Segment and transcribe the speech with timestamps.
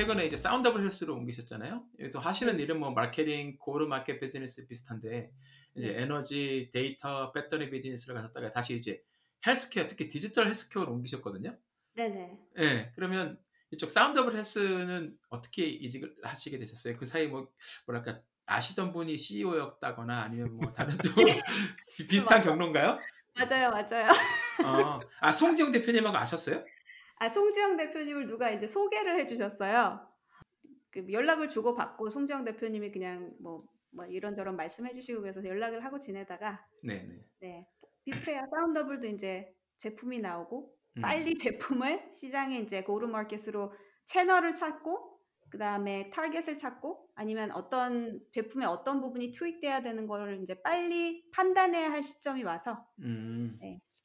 [0.00, 1.84] 최근에 이제 Soundable Health로 옮기셨잖아요.
[1.98, 5.30] 그래서 하시는 일은 뭐 마케팅, go-to-market 비즈니스 비슷한데
[5.74, 9.02] 이제 에너지, 데이터, 배터리 비즈니스를 가셨다가 다시 이제
[9.46, 11.54] 헬스케어, 특히 디지털 헬스케어로 옮기셨거든요.
[11.96, 12.38] 네네.
[12.60, 13.38] 예, 그러면
[13.72, 16.96] 이쪽 Soundable Health는 어떻게 이직을 하시게 되셨어요?
[16.96, 17.52] 그 사이 뭐
[17.86, 21.10] 뭐랄까 아시던 분이 CEO였다거나 아니면 뭐 다른 또
[22.08, 22.42] 비슷한.
[22.42, 22.98] 경로인가요?
[23.34, 24.10] 맞아요, 맞아요.
[24.64, 26.64] 어, 아 송지영 대표님하고 아셨어요?
[27.20, 30.00] 아, 송지영 대표님을 누가 이제 소개를 해 주셨어요.
[30.90, 33.58] 그 연락을 주고 받고 송지영 대표님이 그냥 뭐,
[33.90, 37.24] 뭐 이런저런 말씀해 주시고 그래서 연락을 하고 지내다가 네, 네.
[37.40, 37.68] 네
[38.04, 38.46] 비슷해요.
[38.50, 41.02] Soundable도 이제 제품이 나오고 음.
[41.02, 43.74] 빨리 제품을 시장에 이제 고르마켓으로
[44.06, 50.60] 채널을 찾고 그 다음에 타겟을 찾고 아니면 어떤 제품의 어떤 부분이 투입돼야 되는 거를 이제
[50.62, 53.58] 빨리 판단해야 할 시점이 와서 음.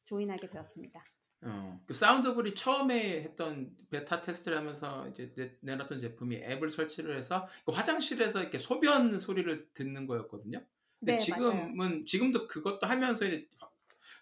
[0.03, 1.01] join하게 되었습니다.
[1.45, 7.47] 어, 그 Soundable이 처음에 했던 베타 테스트를 하면서 이제 내- 내놨던 제품이 앱을 설치를 해서
[7.65, 10.65] 그 화장실에서 이렇게 소변 소리를 듣는 거였거든요.
[10.99, 11.77] 근데 네, 맞아요.
[11.77, 13.47] 지금은 지금도 그것도 하면서 이제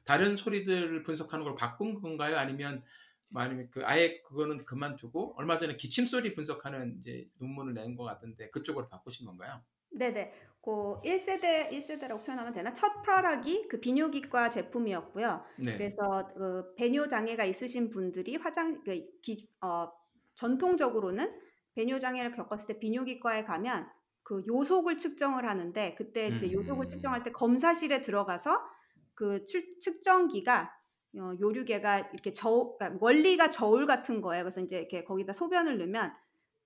[0.06, 2.38] 다른 소리들을 분석하는 걸 바꾼 건가요?
[2.38, 2.84] 아니면
[3.30, 8.04] 뭐 아니면 그 아예 그거는 그만두고 얼마 전에 기침 소리 분석하는 이제 논문을 낸 것
[8.04, 9.64] 같은데 그쪽으로 바꾸신 건가요?
[9.92, 10.34] 네네.
[10.64, 12.74] 그 1세대, 1세대라고 표현하면 되나?
[12.74, 15.44] 첫 프로덕이 그 비뇨기과 제품이었고요.
[15.60, 15.78] 네.
[15.78, 19.92] 그래서 그 배뇨 장애가 있으신 분들이 화장, 그 기, 어,
[20.36, 21.38] 전통적으로는
[21.76, 23.90] 배뇨 장애를 겪었을 때 비뇨기과에 가면
[24.24, 26.90] 그 요속을 측정을 하는데 그때 이제 요속을 음.
[26.90, 28.62] 측정할 때 검사실에 들어가서
[29.16, 30.72] 그 측, 측정기가
[31.18, 34.46] 어, 요류계가 이렇게 저, 그러니까 원리가 저울 같은 거예요.
[34.46, 36.14] 그래서 이제 이렇게 거기다 소변을 넣으면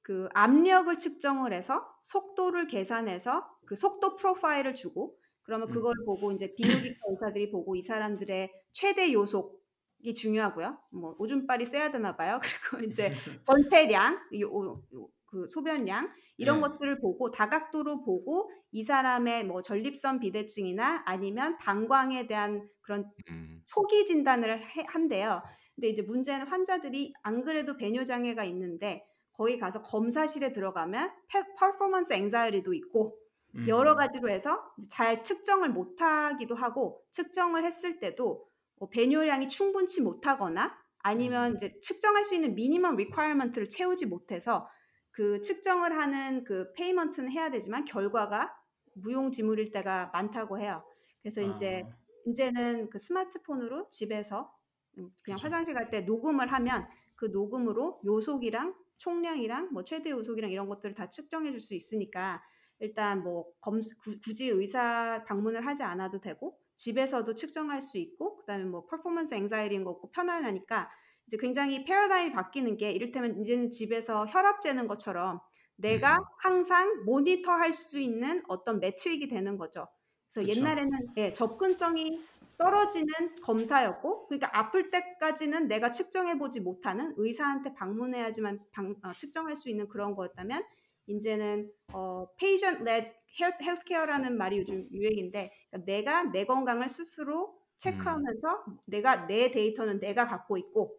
[0.08, 5.74] 그 압력을 측정을 해서 속도를 계산해서 그 속도 프로파일을 주고 그러면 음.
[5.74, 6.56] 그걸 보고 이제 비뇨기과
[7.12, 10.78] 의사들이 보고 이 사람들의 최대 요속이 중요하고요.
[10.94, 12.40] 뭐 오줌빨이 세야 되나 봐요.
[12.72, 13.14] 그리고 이제
[13.44, 16.70] 전체량, 요, 요- 요- 그 소변량 이런 네.
[16.70, 23.62] 것들을 보고 다각도로 보고 이 사람의 뭐 전립선 비대증이나 아니면 방광에 대한 그런 음.
[23.66, 25.44] 초기 진단을 해- 한대요.
[25.76, 29.06] 근데 이제 문제는 환자들이 안 그래도 배뇨 장애가 있는데
[29.38, 31.12] 거기 가서 검사실에 들어가면
[31.58, 33.18] 퍼포먼스 앵자이티도 있고
[33.56, 33.68] 음.
[33.68, 34.60] 여러 가지로 해서
[34.90, 38.48] 잘 측정을 못하기도 하고 측정을 했을 때도
[38.80, 41.56] 뭐 배뇨량이 충분치 못하거나 아니면 음.
[41.56, 44.68] 이제 측정할 수 있는 minimum requirement를 채우지 못해서
[45.12, 48.54] 그 측정을 하는 그 payment는 해야 되지만 결과가
[48.96, 50.84] 무용지물일 때가 많다고 해요.
[51.22, 54.52] 그래서 이제 아, 이제는 그 스마트폰으로 집에서
[54.98, 55.46] 음, 그냥 그쵸.
[55.46, 61.10] 화장실 갈 때 녹음을 하면 그 녹음으로 요속이랑 총량이랑 뭐 최대 요속이랑 이런 것들을 다
[61.10, 62.42] 측정해 줄 수 있으니까
[62.80, 68.66] 일단 뭐 검, 구- 굳이 의사 방문을 하지 않아도 되고 집에서도 측정할 수 있고 그다음에
[68.66, 70.90] 뭐 performance anxiety인 거 없고 편안하니까
[71.28, 75.40] 이제 굉장히 패러다임이 바뀌는 게 이를테면 이제는 집에서 혈압 재는 것처럼
[75.76, 76.24] 내가 음.
[76.44, 79.88] 항상 모니터 할 수 있는 어떤 매트릭이 되는 거죠.
[80.34, 80.50] 그래서 그쵸.
[80.50, 82.20] 옛날에는 예, 접근성이
[82.58, 83.08] 떨어지는
[83.42, 89.88] 검사였고, 그러니까 아플 때까지는 내가 측정해 보지 못하는 의사한테 방문해야지만 방- 어, 측정할 수 있는
[89.88, 90.64] 그런 거였다면,
[91.08, 99.28] 이제는 어, patient-led health- healthcare라는 말이 요즘 유행인데, 그러니까 내가 내 건강을 스스로 체크하면서 내가
[99.28, 100.96] 내 데이터는 내가 갖고 있고,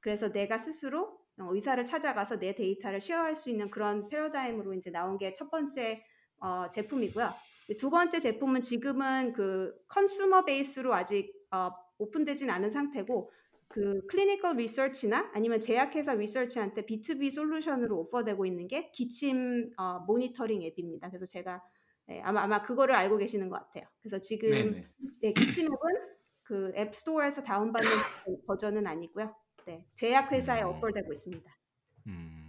[0.00, 5.18] 그래서 내가 스스로 어, 의사를 찾아가서 내 데이터를 share할 수 있는 그런 패러다임으로 이제 나온
[5.18, 6.02] 게 첫 번째
[6.38, 7.34] 어, 제품이고요.
[7.74, 13.30] 두 번째 제품은 지금은 그 consumer base로 아직 어, 오픈되진 않은 상태고
[13.68, 21.08] 그 clinical research나 아니면 제약회사 research한테 B2B 솔루션으로 offer되고 있는 게 기침 어, 모니터링 앱입니다.
[21.08, 21.62] 그래서 제가
[22.06, 23.84] 네, 아마 아마 그거를 알고 계시는 것 같아요.
[24.00, 24.86] 그래서 지금 네네.
[25.22, 27.90] 네, 기침 앱은 그 앱스토어에서 다운받는
[28.46, 29.34] 버전은 아니고요.
[29.66, 30.68] 네, 제약회사에 음.
[30.68, 31.58] 오퍼되고 있습니다.
[32.06, 32.45] 음.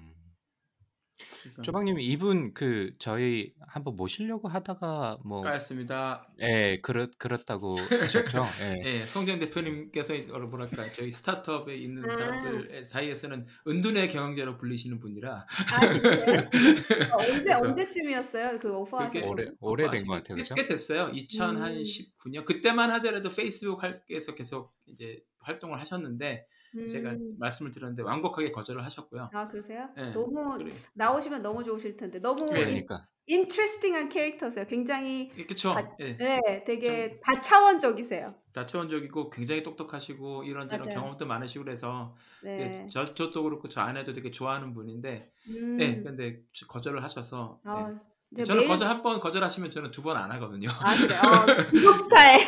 [1.41, 6.27] 그러니까 조방님 이분 그 저희 한번 모시려고 하다가 뭐 까였습니다.
[6.41, 8.45] 예, 그렇 그렇다고 하셨죠.
[8.61, 8.81] 예.
[8.85, 12.13] 예, 송정 대표님께서 어, 뭐랄까 저희 스타트업에 있는 아.
[12.13, 16.49] 사람들 사이에서는 은둔의 경영자로 불리시는 분이라 아, 진짜요?
[17.13, 18.59] 어, 언제 언제쯤이었어요?
[18.59, 19.51] 그 오퍼 하신 오래 거?
[19.59, 21.05] 오래된 것 같아요, 꽤, 됐어요.
[21.05, 21.13] 음.
[21.13, 26.45] 2019년 그때만 하더라도 페이스북에서 계속 이제 활동을 하셨는데
[26.89, 27.35] 제가 음.
[27.39, 29.29] 말씀을 드렸는데 완곡하게 거절을 하셨고요.
[29.33, 29.89] 아 그러세요?
[29.95, 30.71] 네, 너무 그래.
[30.93, 32.63] 나오시면 너무 좋으실 텐데 너무 네.
[32.63, 34.65] 그러니까 인트레스팅한 캐릭터세요.
[34.67, 35.73] 굉장히 그렇죠.
[35.73, 36.15] 다, 예.
[36.15, 38.27] 네, 되게 다차원적이세요.
[38.53, 40.99] 다차원적이고 굉장히 똑똑하시고 이런저런 맞아요.
[40.99, 42.57] 경험도 많으시고 그래서 네.
[42.57, 45.77] 네, 저 저도 그렇고 저 아내도 되게 좋아하는 분인데 음.
[45.77, 47.71] 네, 근데 거절을 하셔서 네.
[47.71, 47.99] 아,
[48.35, 50.69] 저는 매일- 거절 한 번 거절하시면 저는 두 번 안 하거든요.
[50.69, 51.15] 아 그래.
[51.63, 52.39] 어, 미국 스타일.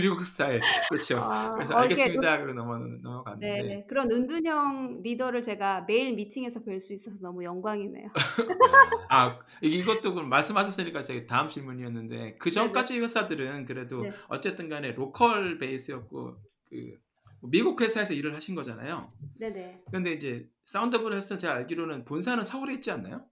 [0.00, 1.18] 미국 스타일 그렇죠.
[1.18, 2.38] 아, 그래서 어, 알겠습니다.
[2.40, 8.08] 그러고 넘어 넘어갔는데 네, 그런 은둔형 리더를 제가 매일 미팅에서 뵐 수 있어서 너무 영광이네요.
[9.10, 14.12] 아 이- 이것도 그럼 말씀하셨으니까 제 다음 질문이었는데 그 전까지 회사들은 그래도 네.
[14.28, 16.36] 어쨌든 간에 local base였고
[16.70, 16.98] 그
[17.42, 19.02] 미국 회사에서 일을 하신 거잖아요.
[19.40, 19.82] 네네.
[19.90, 23.26] 근데 이제 사운드블 헬스는 제가 알기로는 본사는 서울에 있지 않나요?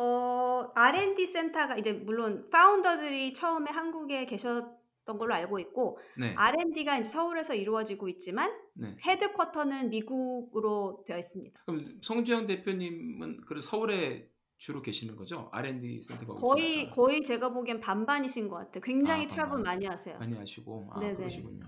[0.00, 6.34] 어, R&D 센터가 이제 물론 파운더들이 처음에 한국에 계셨던 걸로 알고 있고 네.
[6.36, 8.96] R&D가 이제 서울에서 이루어지고 있지만 네.
[9.04, 11.62] 헤드쿼터는 미국으로 되어 있습니다.
[11.66, 15.48] 그럼 송지영 대표님은 그 서울에 주로 계시는 거죠?
[15.52, 16.94] R&D 센터가 거의 있으니까.
[16.94, 18.80] 거의 제가 보기엔 반반이신 것 같아요.
[18.82, 19.62] 굉장히 아, 반반.
[19.62, 20.16] 많이 하세요.
[20.18, 21.14] 많이 하시고 아 네네.
[21.14, 21.64] 그러시군요.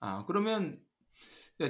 [0.00, 0.82] 아 그러면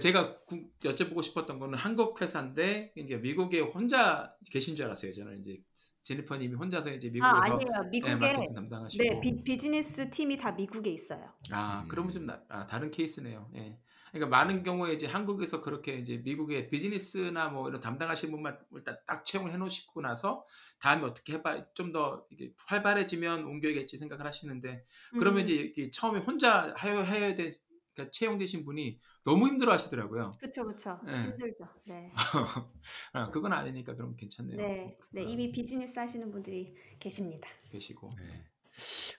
[0.00, 5.12] 제가 구- 여쭤보고 싶었던 거는 한국 회사인데 이제 미국에 혼자 계신 줄 알았어요.
[5.14, 5.62] 저는 이제
[6.02, 7.82] 제니퍼님이 혼자서 이제 미국에서 아 아니에요.
[7.82, 11.32] 네, 미국에 마케팅 담당하시고 네 비, 비즈니스 팀이 다 미국에 있어요.
[11.50, 11.88] 아 음.
[11.88, 13.50] 그러면 좀 나, 아, 다른 케이스네요.
[13.56, 13.78] 예.
[14.12, 19.24] 그러니까 많은 경우에 이제 한국에서 그렇게 이제 미국의 비즈니스나 뭐 이런 담당하시는 분만 일단 딱
[19.24, 20.46] 채용을 해놓으시고 나서
[20.80, 22.24] 다음에 어떻게 해봐 좀 더
[22.66, 24.84] 활발해지면 옮겨야겠지 생각을 하시는데
[25.18, 27.58] 그러면 음, 이제 처음에 혼자 해야 해야 돼
[27.96, 30.30] 그러니까 채용되신 분이 너무 힘들어 하시더라고요.
[30.38, 31.24] 그쵸 그쵸 네.
[31.24, 31.66] 힘들죠.
[31.86, 32.12] 네.
[33.14, 34.56] 아, 그건 아니니까 그럼 괜찮네요.
[34.56, 37.48] 네, 네, 아, 이미 비즈니스 하시는 분들이 계십니다.
[37.70, 38.08] 계시고.
[38.18, 38.44] 네.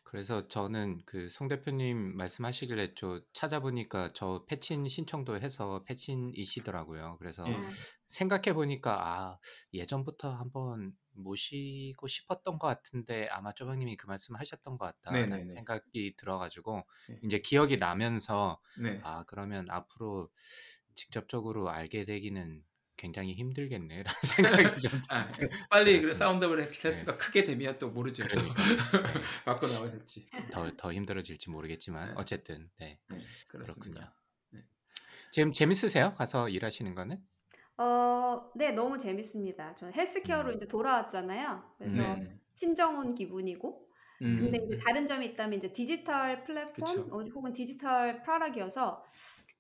[0.03, 7.17] 그래서 저는 그 송 대표님 말씀하시길래 저 찾아보니까 저 패친 신청도 해서 패친이시더라고요.
[7.19, 7.53] 그래서 예.
[7.55, 7.61] 아,
[8.05, 9.39] 생각해 보니까 아
[9.73, 15.47] 예전부터 한번 모시고 싶었던 것 같은데 아마 쪼박님이 그 말씀하셨던 것 같다라는 네네네.
[15.47, 17.23] 생각이 들어가지고 네.
[17.23, 19.01] 이제 기억이 나면서 네.
[19.01, 20.29] 아 그러면 앞으로
[20.95, 22.63] 직접적으로 알게 되기는
[22.97, 25.31] 굉장히 힘들겠네라는 생각이 좀 아,
[25.69, 26.13] 빨리 그.
[26.13, 28.31] 사운드블 헬스가 크게 되면 또 모르죠.
[28.31, 28.41] 또.
[28.41, 28.63] 그러니까
[29.45, 30.27] 바꿔 나와야 될지.
[30.51, 32.15] 더 더 힘들어질지 모르겠지만 네.
[32.15, 33.31] 어쨌든 네 네.
[33.47, 34.11] 그렇군요.
[34.49, 34.61] 네.
[35.31, 36.13] 지금 재밌으세요?
[36.15, 37.23] 가서 일하시는 거는?
[37.77, 39.75] 어, 네, 너무 재밌습니다.
[39.75, 40.55] 저는 헬스케어로 음.
[40.55, 41.75] 이제 돌아왔잖아요.
[41.77, 42.39] 그래서 네.
[42.55, 43.87] 친정 온 기분이고,
[44.35, 44.79] 근데 이제 음.
[44.85, 47.01] 다른 점이 있다면 이제 디지털 플랫폼 그쵸.
[47.11, 49.03] 어, 혹은 디지털 프로덕이어서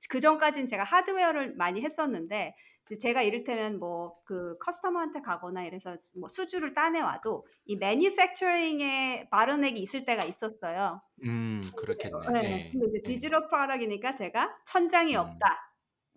[0.09, 6.27] 그 전까지는 제가 하드웨어를 많이 했었는데 이제 제가 이를테면 뭐 그 커스터머한테 가거나 이래서 뭐
[6.27, 11.01] 수주를 따내 와도 이 매니팩처링에 바른액이 있을 때가 있었어요.
[11.23, 12.17] 음 그렇겠네.
[12.33, 12.69] 네, 네.
[12.71, 13.11] 근데 이제 네.
[13.13, 15.19] 디지털 프로덕이니까 제가 천장이 음.
[15.19, 15.66] 없다.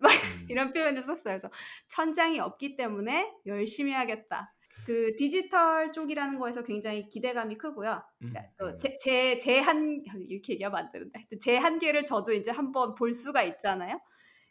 [0.07, 0.45] 음.
[0.49, 1.33] 이런 표현을 썼어요.
[1.33, 1.49] 그래서
[1.87, 4.53] 천장이 없기 때문에 열심히 하겠다.
[4.85, 8.01] 그 디지털 쪽이라는 거에서 굉장히 기대감이 크고요.
[8.23, 8.33] 음.
[8.57, 13.99] 그러니까 제제한 이렇게 얘기하면 안 되는데 제 한계를 저도 이제 한번 볼 수가 있잖아요.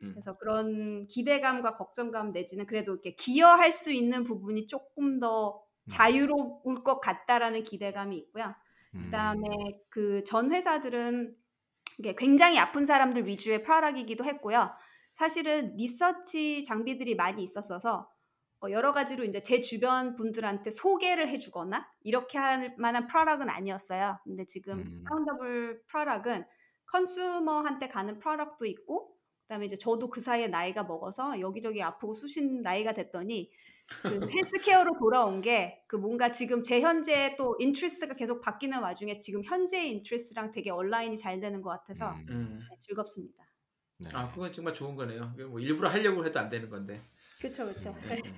[0.03, 0.13] 음.
[0.13, 5.89] 그래서 그런 기대감과 걱정감 내지는 그래도 이렇게 기여할 수 있는 부분이 조금 더 음.
[5.89, 8.55] 자유로울 것 같다라는 기대감이 있고요.
[8.95, 9.03] 음.
[9.05, 9.47] 그다음에
[9.89, 11.37] 그 전 회사들은
[12.17, 14.71] 굉장히 아픈 사람들 위주의 product이기도 했고요.
[15.21, 18.11] 사실은 research 장비들이 많이 있었어서
[18.63, 24.19] 어, 여러 가지로 이제 제 주변 분들한테 소개를 해주거나 이렇게 할 만한 product은 아니었어요.
[24.25, 25.05] 근데 지금 음.
[25.07, 26.47] Soundable product은
[26.87, 32.93] consumer한테 가는 product도 있고 그다음에 이제 저도 그 사이에 나이가 먹어서 여기저기 아프고 쑤신 나이가
[32.93, 33.51] 됐더니
[34.03, 39.43] 그 헬스케어로 돌아온 게 그 뭔가 지금 제 현재 또 interest가 계속 바뀌는 와중에 지금
[39.45, 42.27] 현재의 interest랑 되게 align이 잘 되는 것 같아서 음.
[42.31, 42.67] 음.
[42.71, 43.50] 네, 즐겁습니다.
[44.01, 44.11] 네.
[44.15, 45.35] 아, 그건 정말 좋은 거네요.
[45.49, 47.03] 뭐 일부러 하려고 해도 안 되는 건데.
[47.39, 47.95] 그렇죠, 그렇죠.
[48.05, 48.35] 예, 예.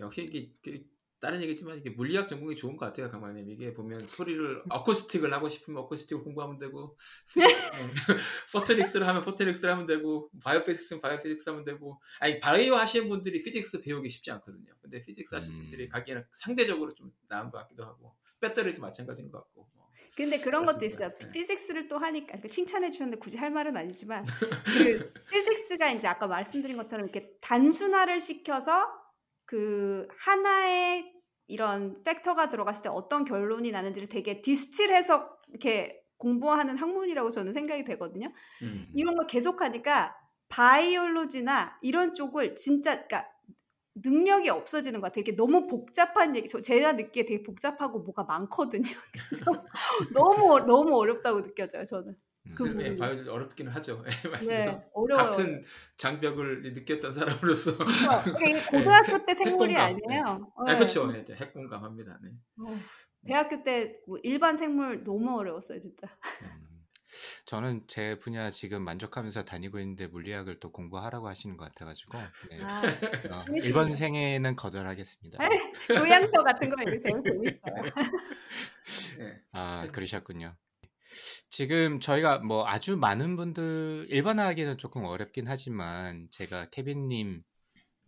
[0.00, 0.84] 역시 이게, 이게
[1.20, 3.48] 다른 얘기지만 이게 물리학 전공이 좋은 것 같아요, 강만님.
[3.48, 6.96] 이게 보면 소리를 acoustic을 하고 싶으면 어쿠스틱 공부하면 되고,
[8.52, 14.10] photonics를 하면 photonics를 하면 되고, biophysics는 biophysics 하면 되고, 아니 바이오 하시는 분들이 physics 배우기
[14.10, 14.72] 쉽지 않거든요.
[14.80, 15.62] 근데 physics 하시는 음.
[15.62, 19.68] 분들이 가기에는 상대적으로 좀 나은 것 같기도 하고, 배터리도 마찬가지인 것 같고.
[20.24, 20.30] 뭐.
[20.30, 20.84] 근데 그런 것도.
[20.84, 21.10] 있어요.
[21.12, 21.32] 네.
[21.32, 24.24] 피직스를 또 하니까 그 칭찬해 주셨는데 굳이 할 말은 아니지만
[24.64, 28.86] 그 피직스가 이제 아까 말씀드린 것처럼 이렇게 단순화를 시켜서
[29.44, 31.12] 그 하나의
[31.46, 38.32] 이런 팩터가 들어갔을 때 어떤 결론이 나는지를 되게 디스틸해서 이렇게 공부하는 학문이라고 저는 생각이 되거든요.
[38.62, 38.86] 음.
[38.94, 40.14] 이런 걸 계속하니까
[40.48, 43.26] 바이올로지나 이런 쪽을 진짜 그러니까
[44.04, 45.22] 능력이 없어지는 것 같아요.
[45.22, 48.82] 이게 너무 복잡한 얘기, 저 제가 느끼기에 되게 복잡하고 뭐가 많거든요.
[49.12, 49.44] 그래서
[50.14, 51.84] 너무 어- 너무 어렵다고 느껴져요.
[51.84, 52.16] 저는.
[52.54, 52.80] 그 음.
[52.80, 52.96] 예, 부분이.
[52.96, 54.02] 바이올린 어렵기는 하죠.
[54.26, 55.14] 예, 말씀해서 네.
[55.14, 55.62] 같은
[55.98, 59.76] 장벽을 느꼈던 사람으로서 그래서 이게 고등학교 때 생물이 핵공감.
[59.76, 60.52] 아니에요.
[60.66, 60.78] 네, 네.
[60.78, 61.12] 그렇죠.
[61.14, 62.18] 예, 핵공감합니다.
[62.22, 62.30] 네.
[62.58, 62.88] 어,
[63.26, 66.08] 대학교 때 뭐 일반 생물 너무 어려웠어요, 진짜.
[66.42, 66.67] 음.
[67.46, 72.18] 저는 제 분야 지금 만족하면서 다니고 있는데 물리학을 또 공부하라고 하시는 것 같아가지고
[72.50, 72.60] 네.
[72.62, 72.82] 아,
[73.30, 73.44] 어.
[73.56, 75.38] 일본 생애는 거절하겠습니다.
[75.88, 77.82] 교양서 같은 거 제일 재밌어요.
[79.20, 79.40] 예.
[79.52, 80.54] 아, 그러셨군요.
[81.48, 87.42] 지금 저희가 뭐 아주 많은 분들 일반화하기는 조금 어렵긴 하지만 제가 케빈님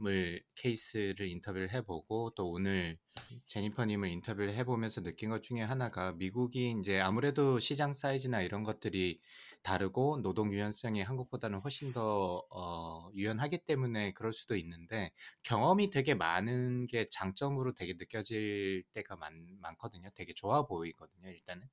[0.06, 2.98] 을 케이스를 인터뷰를 해보고 또 오늘
[3.46, 9.20] 제니퍼님을 인터뷰를 해보면서 느낀 것 중에 하나가 미국이 이제 아무래도 시장 사이즈나 이런 것들이
[9.62, 16.86] 다르고 노동 유연성이 한국보다는 훨씬 더 어, 유연하기 때문에 그럴 수도 있는데 경험이 되게 많은
[16.86, 20.08] 게 장점으로 되게 느껴질 때가 많, 많거든요.
[20.14, 21.28] 되게 좋아 보이거든요.
[21.30, 21.66] 일단은.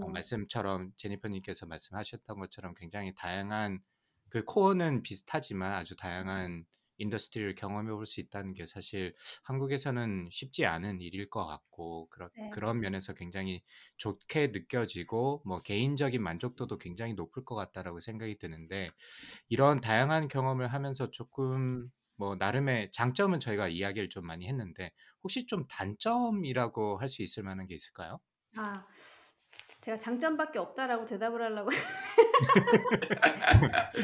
[0.00, 3.80] 어, 말씀처럼 제니퍼님께서 말씀하셨던 것처럼 굉장히 다양한
[4.28, 6.64] 그 core는 비슷하지만 아주 다양한
[6.98, 9.14] industry를 경험해 볼 수 있다는 게 사실
[9.44, 12.50] 한국에서는 쉽지 않은 일일 것 같고 그런 네.
[12.50, 13.62] 그런 면에서 굉장히
[13.98, 18.90] 좋게 느껴지고 뭐 개인적인 만족도도 굉장히 높을 것 같다라고 생각이 드는데
[19.48, 25.66] 이런 다양한 경험을 하면서 조금 뭐 나름의 장점은 저희가 이야기를 좀 많이 했는데 혹시 좀
[25.68, 28.20] 단점이라고 할 수 있을 만한 게 있을까요?
[28.56, 28.86] 아,
[29.88, 31.70] 제가 장점밖에 없다라고 대답을 하려고.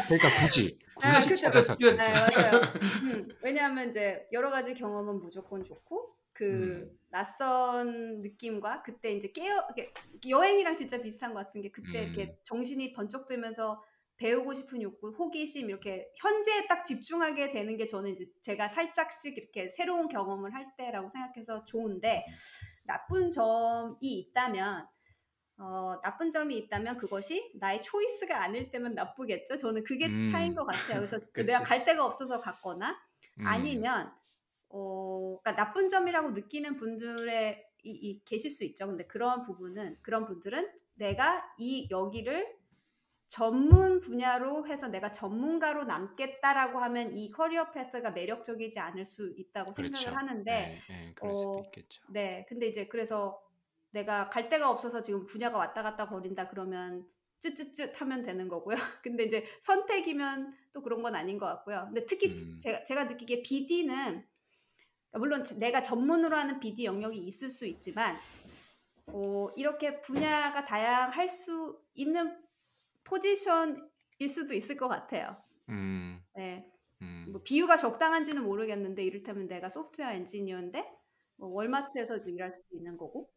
[0.07, 1.43] 그러니까 굳이 아, 굳이 그쵸.
[1.43, 1.91] 찾아서 끝.
[1.91, 2.73] 네, 맞아요.
[3.05, 6.99] 음, 왜냐하면 이제 여러 가지 경험은 무조건 좋고 그 음.
[7.11, 9.69] 낯선 느낌과 그때 이제 깨어
[10.27, 12.05] 여행이랑 진짜 비슷한 것 같은 게 그때 음.
[12.05, 13.85] 이렇게 정신이 번쩍 들면서
[14.17, 19.69] 배우고 싶은 욕구, 호기심 이렇게 현재에 딱 집중하게 되는 게 저는 이제 제가 살짝씩 이렇게
[19.69, 22.25] 새로운 경험을 할 때라고 생각해서 좋은데
[22.85, 24.89] 나쁜 점이 있다면
[25.57, 29.57] 어, 나쁜 점이 있다면 그것이 나의 초이스가 아닐 때면 나쁘겠죠.
[29.57, 30.27] 저는 그게 음.
[30.27, 30.97] 차이인 것 같아요.
[30.97, 31.41] 그래서 그.
[31.47, 32.91] 내가 갈 데가 없어서 갔거나
[33.39, 33.47] 음.
[33.47, 34.13] 아니면
[34.69, 38.87] 어, 그러니까 나쁜 점이라고 느끼는 분들의 이, 이 계실 수 있죠.
[38.87, 42.57] 근데 그런 부분은 그런 분들은 내가 이 여기를
[43.29, 49.97] 전문 분야로 해서 내가 전문가로 남겠다라고 하면 이 커리어 패스가 매력적이지 않을 수 있다고 그렇죠.
[49.97, 52.03] 생각을 하는데 네, 네, 그럴 수도 어, 있겠죠.
[52.11, 53.44] 네, 근데 이제 그래서
[53.95, 57.07] 내가 갈 데가 없어서 지금 분야가 왔다 갔다 거린다 그러면
[57.39, 58.75] 쯧쯧쯧 하면 되는 거고요.
[59.03, 61.85] 근데 이제 선택이면 또 그런 건 아닌 것 같고요.
[61.87, 62.59] 근데 특히 음.
[62.59, 64.27] 제가, 제가 느끼기에 BD는
[65.13, 68.17] 물론 내가 전문으로 하는 BD 영역이 있을 수 있지만
[69.07, 72.37] 어, 이렇게 분야가 다양할 수 있는
[73.05, 75.37] 포지션일 수도 있을 것 같아요.
[75.69, 76.69] 음, 네.
[77.03, 80.85] 음, 뭐 비유가 적당한지는 모르겠는데 이를테면 내가 소프트웨어 엔지니어인데
[81.37, 83.31] 뭐 월마트에서도 일할 수도 있는 거고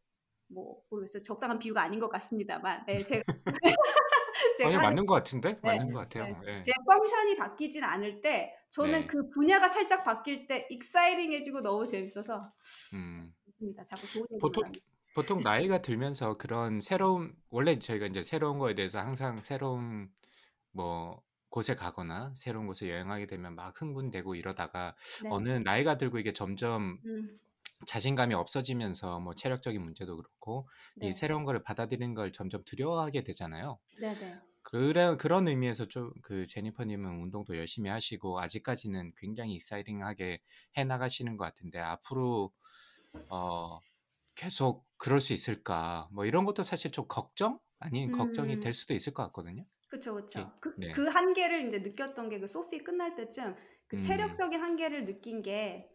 [0.47, 3.23] 뭐 모르겠어요 적당한 비유가 아닌 것 같습니다만 네, 제가
[4.57, 6.41] 제가 아니 맞는 것 같은데 네, 맞는 것 같아요.
[6.47, 6.61] 예.
[6.61, 9.07] 제 펑션이 바뀌진 않을 때 저는 네.
[9.07, 12.51] 그 분야가 살짝 바뀔 때 익사이링해지고 너무 재밌어서
[12.93, 13.33] 음.
[13.85, 14.71] 자꾸 좋은 보통.
[15.15, 20.11] 보통 나이가 들면서 그런 새로운 원래 저희가 이제 새로운 거에 대해서 항상 새로운
[20.71, 25.29] 뭐 곳에 가거나 새로운 곳에 여행하게 되면 막 흥분되고 이러다가 네.
[25.31, 27.39] 어느 나이가 들고 이게 점점 음,
[27.85, 31.07] 자신감이 없어지면서 뭐 체력적인 문제도 그렇고 네.
[31.07, 33.79] 이 새로운 거를 받아들이는 걸 점점 두려워하게 되잖아요.
[33.99, 34.39] 네네.
[34.63, 40.41] 그래, 그런 의미에서 좀 그 제니퍼님은 운동도 열심히 하시고 아직까지는 굉장히 익사이팅하게
[40.77, 42.51] 해 나가시는 것 같은데 앞으로
[43.29, 43.79] 어
[44.35, 48.59] 계속 그럴 수 있을까 뭐 이런 것도 사실 좀 걱정 아닌 걱정이 음.
[48.59, 49.65] 될 수도 있을 것 같거든요.
[49.87, 50.51] 그쵸 그쵸.
[50.59, 50.91] 그, 네.
[50.91, 53.55] 그 한계를 이제 느꼈던 게 그 소피 끝날 때쯤
[53.87, 54.01] 그 음.
[54.01, 55.89] 체력적인 한계를 느낀 게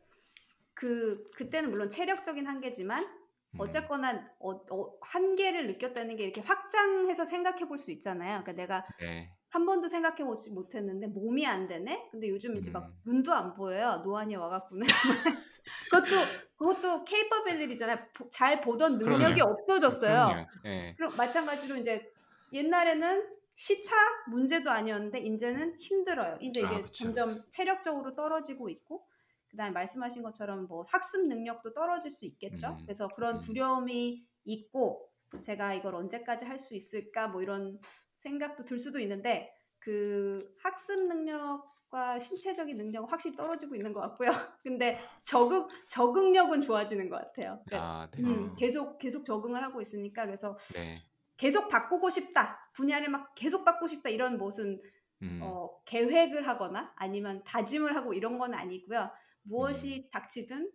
[0.83, 7.69] 그 그때는 물론 체력적인 한계지만 음, 어쨌거나 어, 어, 한계를 느꼈다는 게 이렇게 확장해서 생각해
[7.69, 8.43] 볼 수 있잖아요.
[8.43, 9.31] 그러니까 내가 네.
[9.51, 12.09] 한 번도 생각해 보지 못했는데 몸이 안 되네.
[12.11, 12.95] 근데 요즘 이제 막 음.
[13.05, 14.03] 눈도 안 보여요.
[14.05, 14.85] 노안이 와갖고는
[15.89, 16.11] 그것도
[16.57, 17.99] 그것도 케이퍼빌리잖아요.
[18.33, 19.53] 잘 보던 능력이 그럼요.
[19.53, 20.27] 없어졌어요.
[20.27, 20.47] 그럼요.
[20.65, 20.95] 예.
[20.97, 22.11] 그럼 마찬가지로 이제
[22.53, 23.95] 옛날에는 시차
[24.29, 26.39] 문제도 아니었는데 이제는 힘들어요.
[26.41, 27.05] 이제 아, 이게 그쵸.
[27.13, 29.07] 점점 체력적으로 떨어지고 있고
[29.53, 32.69] 그다음에 말씀하신 것처럼 뭐 학습 능력도 떨어질 수 있겠죠.
[32.71, 33.41] 음, 그래서 그런 음.
[33.41, 35.09] 두려움이 있고
[35.43, 37.79] 제가 이걸 언제까지 할 수 있을까 뭐 이런
[38.19, 44.31] 생각도 들 수도 있는데 그 학습 능력과 신체적인 능력은 확실히 떨어지고 있는 것 같고요.
[44.63, 47.63] 근데 적응 적응력은 좋아지는 것 같아요.
[47.67, 48.23] 그러니까 아, 네.
[48.23, 51.03] 음, 계속 계속 적응을 하고 있으니까 그래서 네.
[51.37, 54.81] 계속 바꾸고 싶다 분야를 막 계속 바꾸고 싶다 이런 무슨
[55.23, 55.39] 음.
[55.43, 59.11] 어, 계획을 하거나 아니면 다짐을 하고 이런 건 아니고요
[59.43, 60.71] 무엇이 닥치든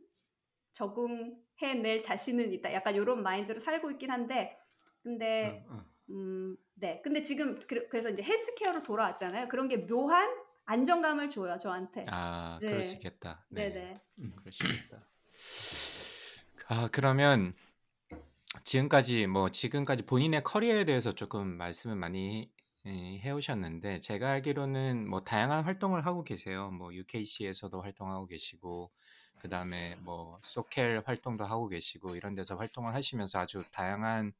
[0.71, 4.57] 적응해낼 자신은 있다 약간 이런 마인드로 살고 있긴 한데
[5.01, 5.85] 근데 어, 어.
[6.09, 7.01] 음, 네.
[7.03, 9.47] 근데 지금 그- 그래서 이제 헬스케어로 돌아왔잖아요.
[9.49, 10.29] 그런 게 묘한
[10.65, 12.05] 안정감을 줘요, 저한테.
[12.09, 12.67] 아, 네.
[12.67, 13.45] 그러시겠다.
[13.49, 13.69] 네.
[13.69, 14.01] 네네.
[14.19, 14.33] 음.
[14.37, 15.07] 그러시겠다.
[16.67, 17.53] 아, 그러면
[18.63, 22.51] 지금까지 뭐 지금까지 본인의 커리어에 대해서 조금 말씀을 많이
[22.87, 26.71] 예, 해오셨는데 제가 알기로는 뭐 다양한 활동을 하고 계세요.
[26.71, 28.91] 뭐 UKC에서도 활동하고 계시고
[29.37, 34.33] 그 다음에 뭐 소켈 활동도 하고 계시고 이런 데서 활동을 하시면서 아주 다양한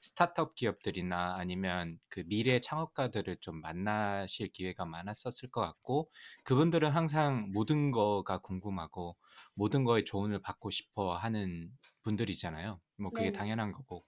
[0.00, 6.10] 스타트업 기업들이나 아니면 그 미래 창업가들을 좀 만나실 기회가 많았었을 것 같고
[6.44, 9.16] 그분들은 항상 모든 거가 궁금하고
[9.54, 11.70] 모든 거에 조언을 받고 싶어 하는
[12.02, 12.80] 분들이잖아요.
[13.02, 13.32] 뭐 그게 네네.
[13.32, 14.04] 당연한 거고.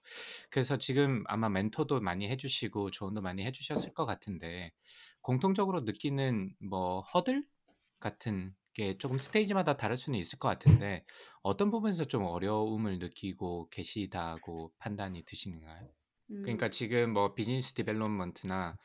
[0.49, 4.71] 그래서 지금 아마 멘토도 많이 해주시고 조언도 많이 해주셨을 것 같은데
[5.21, 7.45] 공통적으로 느끼는 뭐 허들
[7.99, 11.05] 같은 게 조금 stage마다 다를 수는 있을 것 같은데
[11.43, 15.89] 어떤 부분에서 좀 어려움을 느끼고 계시다고 판단이 드시는가요?
[16.31, 18.77] 음, 그러니까 지금 뭐 business development나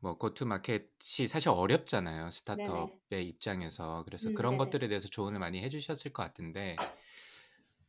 [0.00, 2.30] 뭐 go-to-market이 사실 어렵잖아요.
[2.30, 4.04] 스타트업의 입장에서.
[4.04, 4.58] 그래서 음, 그런 네네.
[4.58, 6.82] 것들에 대해서 조언을 많이 해주셨을 것 같은데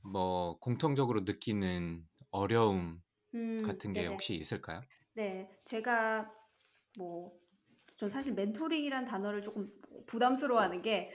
[0.05, 3.01] 뭐 공통적으로 느끼는 어려움
[3.33, 4.07] 음, 같은 게 네네.
[4.07, 4.85] 혹시 있을까요?
[5.13, 6.33] 네, 제가
[6.97, 7.39] 뭐,
[7.97, 9.73] 전 사실 멘토링이란 단어를 조금
[10.07, 11.13] 부담스러워하는 게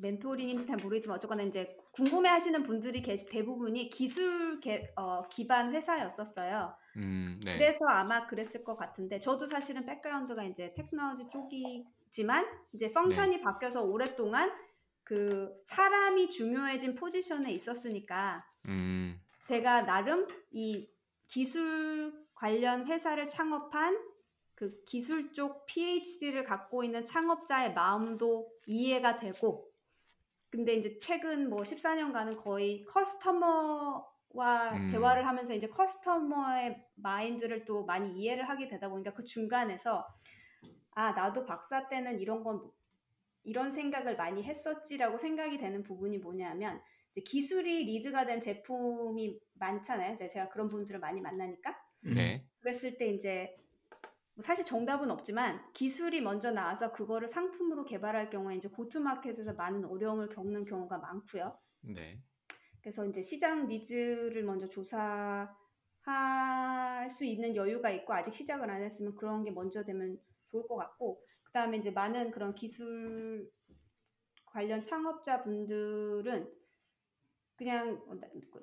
[0.00, 6.76] 멘토링인지 잘 모르겠지만 어쨌거나 이제 궁금해 하시는 분들이 계시, 대부분이 기술 개, 어, 기반 회사였었어요.
[6.96, 7.54] 음, 네.
[7.54, 14.52] 그래서 아마 그랬을 것 같은데 저도 사실은 백그라운드가 이제 테크놀로지 쪽이지만 이제 펑션이 바뀌어서 오랫동안
[15.08, 20.86] 그 사람이 중요해진 포지션에 있었으니까 음, 제가 나름 이
[21.26, 23.98] 기술 관련 회사를 창업한
[24.54, 29.72] 그 기술 쪽 PhD를 갖고 있는 창업자의 마음도 이해가 되고
[30.50, 34.02] 근데 이제 최근 뭐 14년간은 거의 커스터머와
[34.74, 34.88] 음.
[34.90, 40.06] 대화를 하면서 이제 커스터머의 마인드를 또 많이 이해를 하게 되다 보니까 그 중간에서
[40.90, 42.70] 아 나도 박사 때는 이런 건
[43.48, 46.80] 이런 생각을 많이 했었지라고 생각이 되는 부분이 뭐냐면
[47.24, 50.16] 기술이 lead가 된 제품이 많잖아요.
[50.16, 52.14] 제가 그런 분들을 많이 만나니까 음.
[52.14, 52.46] 네.
[52.60, 53.56] 그랬을 때 이제
[54.34, 60.28] 뭐 사실 정답은 없지만 기술이 먼저 나와서 그거를 상품으로 개발할 경우에 이제 go-to-market에서 많은 어려움을
[60.28, 61.58] 겪는 경우가 많고요.
[61.80, 62.22] 네.
[62.80, 65.48] 그래서 이제 시장 니즈를 먼저 조사할
[67.10, 70.16] 수 있는 여유가 있고 아직 시작을 안 했으면 그런 게 먼저 되면
[70.50, 71.20] 좋을 것 같고
[71.58, 73.50] 그 다음에 이제 많은 그런 기술
[74.46, 76.48] 관련 창업자 분들은
[77.56, 78.00] 그냥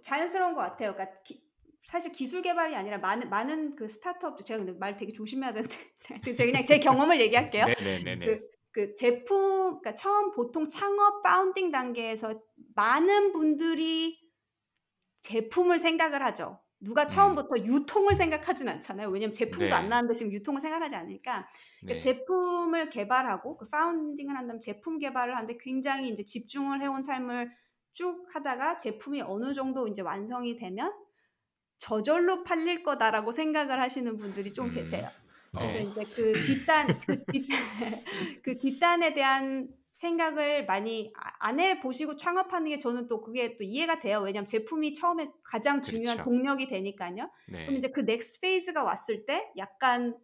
[0.02, 0.94] 자연스러운 것 같아요.
[0.94, 1.44] 그러니까 기-
[1.84, 6.22] 사실 기술 개발이 아니라 많은 많은 그 스타트업 제가 근데 말 되게 조심해야 되는데 제가
[6.46, 7.66] 그냥 제 경험을 얘기할게요.
[7.66, 8.26] 네네네네.
[8.26, 12.42] 그, 그 제품, 그러니까 처음 보통 창업 파운딩 단계에서
[12.76, 14.18] 많은 분들이
[15.20, 16.62] 제품을 생각을 하죠.
[16.86, 19.10] 누가 처음부터 유통을 생각하진 않잖아요.
[19.10, 19.74] 왜냐면 제품도 네.
[19.74, 21.98] 안 나왔는데 지금 유통을 생각하지 않으니까 그러니까 네.
[21.98, 27.52] 제품을 개발하고 그 founding을 한다면 제품 개발을 하는데 굉장히 이제 집중을 해온 삶을
[27.92, 30.94] 쭉 하다가 제품이 어느 정도 이제 완성이 되면
[31.78, 34.74] 저절로 팔릴 거다라고 생각을 하시는 분들이 좀 음.
[34.74, 35.10] 계세요.
[35.54, 35.84] 그래서 네.
[35.84, 37.58] 이제 그 뒷단 그 뒷단
[38.44, 44.00] 그 뒷단에 대한 생각을 많이 아- 안해 보시고 창업하는 게 저는 또 그게 또 이해가
[44.00, 44.20] 돼요.
[44.20, 46.30] 왜냐하면 제품이 처음에 가장 중요한 그렇죠.
[46.30, 47.30] 동력이 되니까요.
[47.50, 47.66] 네.
[47.66, 50.18] 그럼 이제 그 next phase가 왔을 때 약간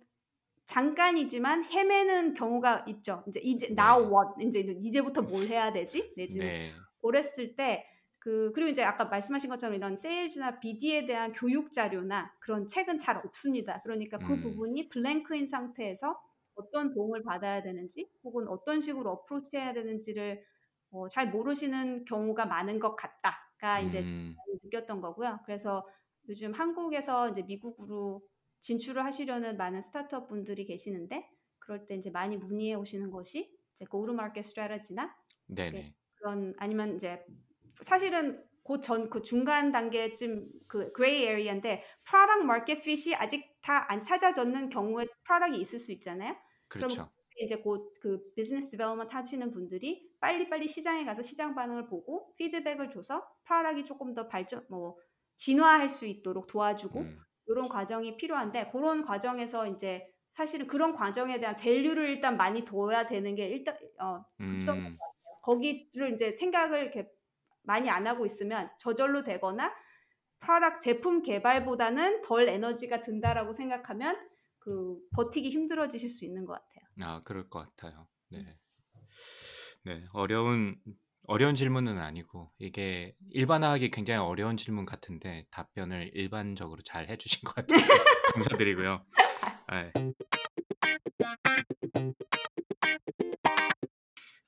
[0.65, 3.23] 잠깐이지만 헤매는 경우가 있죠.
[3.27, 3.75] 이제 이제 네.
[3.81, 6.13] now what 이제 이제부터 뭘 해야 되지?
[6.15, 6.71] 내지는 네.
[7.01, 12.67] 그랬을 때 그 그리고 이제 아까 말씀하신 것처럼 이런 세일즈나 BD에 대한 교육 자료나 그런
[12.67, 13.81] 책은 잘 없습니다.
[13.81, 14.39] 그러니까 그 음.
[14.39, 16.21] 부분이 블랭크인 상태에서
[16.55, 20.43] 어떤 도움을 받아야 되는지 혹은 어떤 식으로 어프로치해야 되는지를
[20.91, 24.35] 어, 잘 모르시는 경우가 많은 것 같다가 이제 음.
[24.63, 25.39] 느꼈던 거고요.
[25.45, 25.87] 그래서
[26.27, 28.21] 요즘 한국에서 이제 미국으로
[28.59, 31.27] 진출을 하시려는 많은 스타트업 분들이 계시는데
[31.59, 35.15] 그럴 때 이제 많이 문의해 오시는 것이 이제 go-to-market strategy나
[35.47, 35.95] 네네.
[36.15, 37.25] 그런 아니면 이제
[37.81, 45.05] 사실은 그전그 중간 단계쯤 그 gray area인데 product market fit이 아직 다 안 찾아졌는 경우에
[45.25, 46.35] product이 있을 수 있잖아요.
[46.67, 47.11] 그렇죠.
[47.39, 53.27] 이제 곧 그 business development 하시는 분들이 빨리빨리 시장에 가서 시장 반응을 보고 피드백을 줘서
[53.45, 54.97] product이 조금 더 발전 뭐
[55.37, 57.23] 진화할 수 있도록 도와주고 음.
[57.47, 63.35] 이런 과정이 필요한데 그런 과정에서 이제 사실은 그런 과정에 대한 value를 일단 많이 둬야 되는
[63.35, 64.97] 게 일단 어 급선인 음.
[65.43, 67.09] 거기를 이제 생각을 이렇게
[67.63, 69.73] 많이 안 하고 있으면 저절로 되거나
[70.41, 74.17] 프로덕트 제품 개발보다는 덜 에너지가 든다라고 생각하면
[74.59, 76.85] 그 버티기 힘들어지실 수 있는 것 같아요.
[77.01, 78.07] 아, 그럴 것 같아요.
[78.29, 78.57] 네.
[79.83, 80.75] 네, 어려운
[81.27, 87.77] 어려운 질문은 아니고 이게 일반화하기 굉장히 어려운 질문 같은데 답변을 일반적으로 잘 해주신 것 같아요.
[88.33, 89.05] 감사드리고요.
[89.71, 89.91] 네.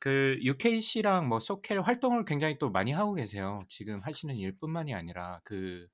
[0.03, 3.63] 그 UKC랑 뭐 소켈 활동을 굉장히 또 많이 하고 계세요.
[3.69, 5.87] 지금 하시는 일뿐만이 아니라 그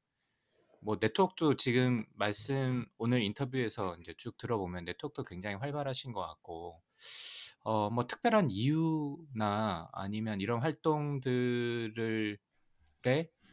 [0.81, 6.81] 뭐 네트워크도 지금 말씀 오늘 인터뷰에서 이제 쭉 들어보면 네트워크도 굉장히 활발하신 것 같고
[7.63, 12.37] 어 뭐 특별한 이유나 아니면 이런 활동들을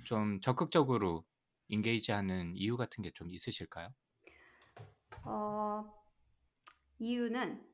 [0.05, 1.25] 좀 적극적으로
[1.69, 3.89] 인게이지하는 이유 같은 게 좀 있으실까요?
[5.25, 5.85] 어,
[6.99, 7.67] 이유는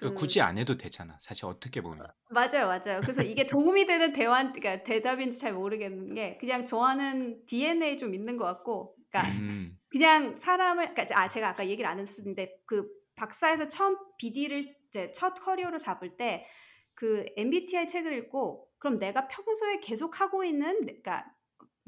[0.00, 1.16] 그그 굳이 안 해도 되잖아.
[1.20, 2.06] 사실 어떻게 보면.
[2.30, 3.00] 맞아요, 맞아요.
[3.02, 8.36] 그래서 이게 도움이 되는 대화, 그러니까 대답인지 잘 모르겠는 게 그냥 좋아하는 DNA 좀 있는
[8.36, 13.68] 것 같고, 그러니까 음, 그냥 사람을, 그러니까 아 제가 아까 얘기를 안 했었는데 그 박사에서
[13.68, 16.46] 처음 BD를 이제 첫 커리어로 잡을 때
[16.94, 21.24] 그 MBTI 책을 읽고 그럼 내가 평소에 계속 하고 있는, 그러니까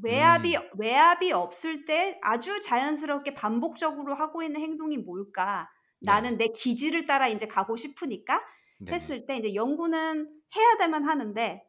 [0.03, 5.71] 외압이 음, 외압이 없을 때 아주 자연스럽게 반복적으로 하고 있는 행동이 뭘까?
[6.01, 8.43] 네, 나는 내 기질을 따라 이제 가고 싶으니까
[8.79, 8.97] 네네.
[8.97, 11.63] 했을 때 이제 연구는 해야 되면 하는데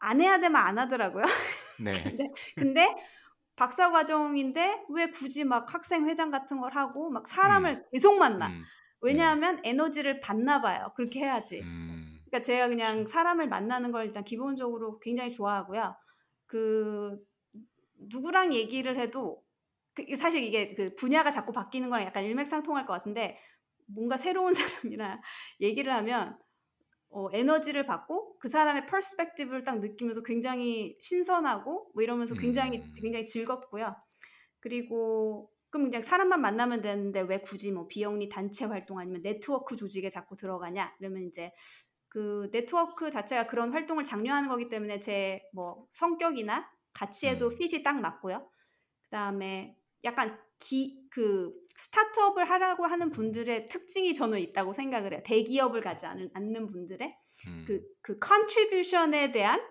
[0.00, 1.24] 안 해야 되면 안 하더라고요.
[1.80, 1.92] 네.
[2.04, 2.94] 근데 근데
[3.56, 8.48] 박사 과정인데 왜 굳이 막 학생 회장 같은 걸 하고 막 음, 사람을 계속 만나?
[8.48, 8.64] 음, 네.
[9.00, 10.92] 왜냐하면 에너지를 받나 봐요.
[10.96, 11.60] 그렇게 해야지.
[11.60, 15.94] 음, 그러니까 제가 그냥 사람을 만나는 걸 일단 기본적으로 굉장히 좋아하고요.
[16.46, 17.18] 그
[17.98, 19.43] 누구랑 얘기를 해도
[19.94, 23.38] 그 사실 이게 그 분야가 자꾸 바뀌는 거랑 약간 일맥상통할 것 같은데
[23.86, 24.52] 뭔가 새로운
[24.92, 25.20] 사람이랑
[25.60, 26.38] 얘기를 하면
[27.10, 33.24] 어, 에너지를 받고 그 사람의 퍼스펙티브를 딱 느끼면서 굉장히 신선하고 뭐 이러면서 굉장히 음, 굉장히
[33.26, 33.94] 즐겁고요.
[34.60, 40.08] 그리고 그럼 그냥 사람만 만나면 되는데 왜 굳이 뭐 비영리 단체 활동 아니면 네트워크 조직에
[40.08, 40.96] 자꾸 들어가냐?
[41.00, 41.52] 이러면 이제
[42.08, 48.00] 그 네트워크 자체가 그런 활동을 장려하는 거기 때문에 제 뭐 성격이나 가치에도 음, 핏이 딱
[48.00, 48.50] 맞고요.
[49.04, 55.20] 그다음에 약간 기 그 스타트업을 하라고 하는 분들의 특징이 저는 있다고 생각을 해요.
[55.24, 59.62] 대기업을 가지 않은, 않는 분들의 음, 그, 그 contribution에 대한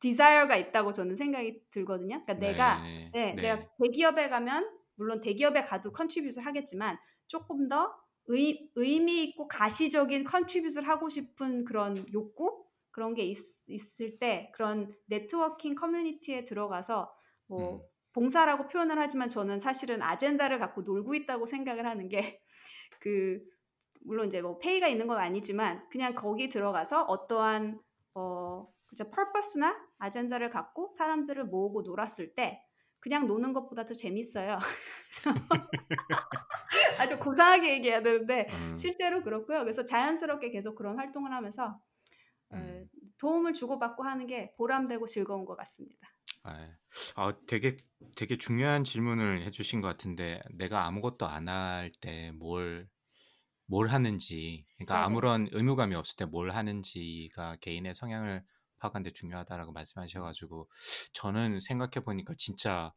[0.00, 2.24] desire가 있다고 저는 생각이 들거든요.
[2.24, 7.94] 그러니까 내가 네, 네, 내가 네, 대기업에 가면 물론 대기업에 가도 contribution 하겠지만 조금 더
[8.26, 12.64] 의, 의미 있고 가시적인 contribution을 하고 싶은 그런 욕구?
[12.90, 17.12] 그런 게 있, 있을 때 그런 네트워킹 커뮤니티에 들어가서
[17.46, 17.80] 뭐 음,
[18.12, 22.40] 봉사라고 표현을 하지만 저는 사실은 agenda를 갖고 놀고 있다고 생각을 하는 게
[23.00, 23.42] 그
[24.04, 27.80] 물론 이제 뭐 pay가 있는 건 아니지만 그냥 거기 들어가서 어떠한
[28.14, 32.62] 어 그죠 퍼포스나 아젠다를 갖고 사람들을 모으고 놀았을 때
[33.00, 34.58] 그냥 노는 것보다 더 재밌어요.
[37.00, 39.60] 아주 고상하게 얘기해야 되는데 음, 실제로 그렇고요.
[39.60, 41.80] 그래서 자연스럽게 계속 그런 활동을 하면서
[42.50, 42.88] 어, 음.
[43.22, 46.14] 도움을 주고받고 하는 게 보람되고 즐거운 것 같습니다.
[46.44, 46.68] 아,
[47.16, 47.76] 아, 되게
[48.16, 52.88] 되게 중요한 질문을 해주신 것 같은데 내가 아무것도 안 할때뭘뭘
[53.88, 55.04] 하는지 그러니까 네네.
[55.04, 58.44] 아무런 의무감이 없을 때 뭘 하는지가 개인의 성향을
[58.78, 60.68] 파악하는데 중요하다라고 말씀하셔가지고
[61.14, 62.92] 저는 생각해 보니까 진짜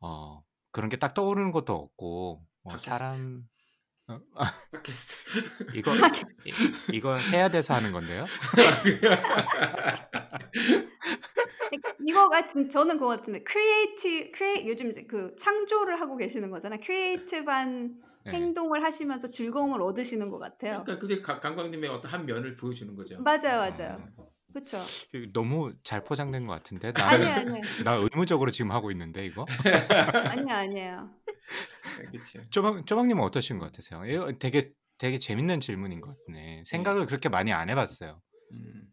[0.00, 2.78] 어 그런 게 딱 떠오르는 것도 없고 어.
[2.78, 3.51] 사람 어,
[4.72, 5.74] 팟캐스트.
[5.74, 5.92] 이거
[6.44, 6.52] 이,
[6.92, 8.24] 이거 해야 돼서 하는 건데요.
[12.06, 16.78] 이거가 진- 저는 그거 같은데 creati- crea- 요즘 이제 그 창조를 하고 계시는 거잖아요.
[16.84, 18.32] creative한 네.
[18.32, 20.82] 행동을 하시면서 즐거움을 얻으시는 것 같아요.
[20.84, 23.20] 그러니까 그게 가- 강광님의 어떤 한 면을 보여주는 거죠.
[23.20, 24.00] 맞아요, 맞아요.
[24.16, 24.31] 어.
[24.52, 24.78] 그렇죠.
[25.14, 27.62] 이거 너무 잘 포장된 것 같은데 아니 나는 아니에요.
[27.84, 29.46] 나 의무적으로 지금 하고 있는데 이거
[30.30, 31.10] 아니요, 아니에요.
[32.10, 32.40] 그렇죠.
[32.50, 34.04] 쪼박 쪼박님은 어떠신 것 같으세요?
[34.06, 36.62] 이거 되게 되게 재밌는 질문인 것 같네.
[36.66, 38.20] 생각을 그렇게 많이 안 해봤어요.
[38.52, 38.92] 음.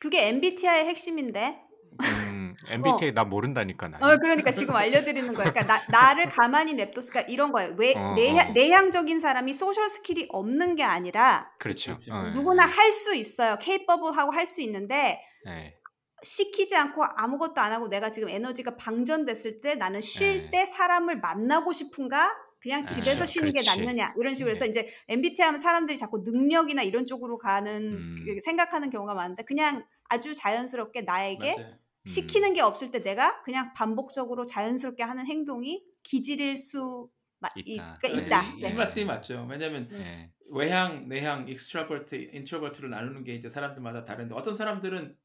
[0.00, 1.62] 그게 MBTI의 핵심인데.
[2.02, 4.06] 음, MBTI 나 모른다니까 나는.
[4.06, 5.52] 어, 그러니까 지금 알려드리는 거예요.
[5.52, 7.74] 그러니까 나, 나를 가만히 냅뒀, 그러니까 이런 거예요.
[7.78, 8.52] 왜 어, 내향, 어.
[8.52, 11.98] 내향적인 사람이 social skill이 없는 게 아니라 그렇죠.
[11.98, 12.14] 그렇죠.
[12.14, 13.56] 어, 누구나 예, 할수 있어요.
[13.60, 15.74] capable하고 할 수 있는데 예,
[16.22, 20.50] 시키지 않고 아무것도 안 하고 내가 지금 에너지가 방전됐을 때 나는 쉴 네.
[20.50, 22.30] 때 사람을 만나고 싶은가?
[22.60, 23.78] 그냥 아, 집에서 쉬는 게 그렇지.
[23.84, 24.70] 낫느냐 이런 식으로 해서 네.
[24.70, 28.16] 이제 MBTI 하면 사람들이 자꾸 능력이나 이런 쪽으로 가는 음.
[28.26, 31.74] 그 생각하는 경우가 많은데 그냥 아주 자연스럽게 나에게 맞아요.
[32.08, 37.62] 시키는 게 없을 때 내가 그냥 반복적으로 자연스럽게 하는 행동이 기질일 수 마- 있다.
[37.66, 38.42] 이- 아, 그러니까 있다.
[38.54, 38.74] 이, 이 네.
[38.74, 39.46] 말씀이 맞죠.
[39.50, 45.16] 왜냐하면 예, 외향, 내향, extrovert, introvert를 나누는 게 이제 사람들마다 다른데 어떤 사람들은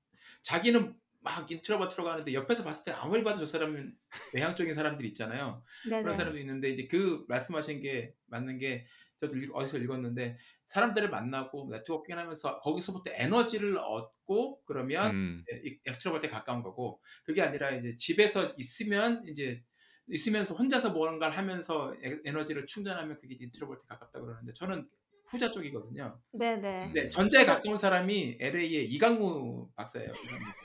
[0.43, 3.93] 자기는 막 introvert로 가는데 옆에서 봤을 때 아무리 봐도 저 사람은
[4.33, 5.63] 외향적인 사람들이 있잖아요.
[5.99, 6.17] 그런 네네.
[6.17, 8.85] 사람도 있는데 이제 그 말씀하신 게 맞는 게
[9.17, 15.47] 저도 읽- 어디서 읽었는데 사람들을 만나고 네트워킹 하면서 거기서부터 에너지를 얻고 그러면 음,
[15.85, 19.63] extrovert에 가까운 거고 그게 아니라 이제 집에서 있으면 이제
[20.07, 24.87] 있으면서 혼자서 뭔가를 하면서 에- 에너지를 충전하면 그게 introvert 가깝다 그러는데 저는
[25.29, 26.19] 후자 쪽이거든요.
[26.33, 26.91] 네네.
[26.93, 30.11] 네, 전자에 가까운 사람이 LA의 이강무 박사예요.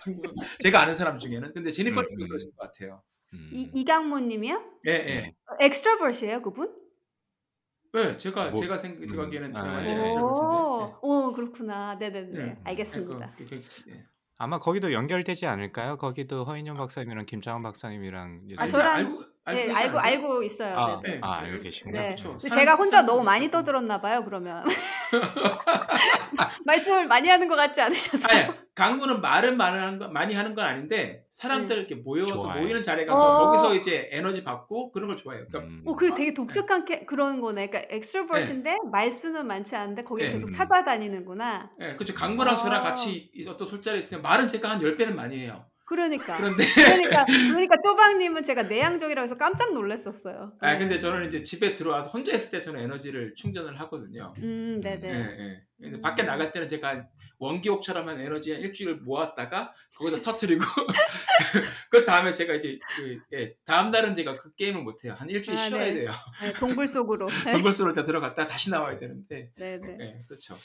[0.07, 0.22] 이강무.
[0.61, 1.53] 제가 아는 사람 중에는.
[1.53, 2.29] 근데 제니퍼 님도 음, 음.
[2.29, 3.03] 그러실 것 같아요.
[3.35, 3.50] 음.
[3.53, 4.81] 이, 이강모님이요?
[4.87, 5.05] 예, 예.
[5.20, 5.35] 네.
[5.61, 6.74] 엑스트라버시예요 그분?
[7.92, 10.12] 네, 제가 뭐, 제가 생 생각에는 음, 아, 완전 예.
[10.20, 11.96] 오, 오 그렇구나.
[11.96, 12.44] 네네네.
[12.44, 12.59] 네.
[12.64, 13.35] 알겠습니다.
[13.37, 14.05] 그, 그, 그, 예.
[14.37, 15.96] 아마 거기도 연결되지 않을까요?
[15.96, 20.12] 거기도 허인영 박사님이랑 김창원 박사님이랑 아, 저랑 알고 알고 네, 알고 않으세요?
[20.14, 20.78] 알고 있어요.
[20.78, 21.18] 아, 네네.
[21.22, 22.00] 아, 알고 계시구나.
[22.00, 22.07] 네.
[22.09, 22.28] 그렇죠.
[22.33, 23.44] 근데 제가 혼자 너무 많이.
[23.50, 24.24] 떠들었나 봐요.
[24.24, 24.64] 그러면
[26.64, 28.26] 말씀을 많이 하는 것 같지 않으셔서?
[28.30, 32.62] 아니, 강무는 말은 많이 하는 건, 많이 하는 건 아닌데 사람들 이렇게 모여서 좋아요.
[32.62, 33.44] 모이는 자리에 가서 어.
[33.46, 35.46] 거기서 이제 에너지 받고 그런 걸 좋아해요.
[35.48, 35.83] 그러니까 음.
[35.85, 37.68] 오, 그 되게 독특한 캐, 그런 거네.
[37.68, 40.33] 그러니까 엑스트로버신데 말수는 많지 않은데 거기 네.
[40.33, 40.52] 계속 음.
[40.52, 41.70] 찾아다니는구나.
[41.83, 42.14] 예, 그렇죠.
[42.14, 42.57] 강무랑 아.
[42.57, 45.66] 저랑 같이 이- 어떤 술자리에 있으면 말은 제가 한 10 배는 많이 해요.
[45.85, 46.37] 그러니까.
[46.37, 50.53] 그런데 그러니까 그러니까 쪼박님은 제가 내향적이라고 해서 깜짝 놀랐었어요.
[50.61, 50.79] 아 네.
[50.79, 54.35] 근데 저는 이제 집에 들어와서 혼자 있을 때 저는 에너지를 충전을 하거든요.
[54.38, 55.09] 음, 예, 네네.
[55.09, 55.62] 예.
[55.81, 56.01] 근데 음.
[56.01, 57.07] 밖에 나갈 때는 제가
[57.38, 60.64] 원기옥처럼 한 에너지 한 일주일 모았다가 거기서 터트리고
[61.90, 65.14] 그 다음에 제가 이제 그, 예, 다음 날은 제가 그 게임을 못 해요.
[65.16, 65.94] 한 일주일 아, 쉬어야 네.
[65.94, 66.11] 돼요.
[66.40, 67.29] 네, 동굴 속으로.
[67.53, 69.53] 동굴 다 들어갔다 다시 나와야 되는데.
[69.57, 69.97] 네네.
[70.01, 70.57] 예, 그렇죠.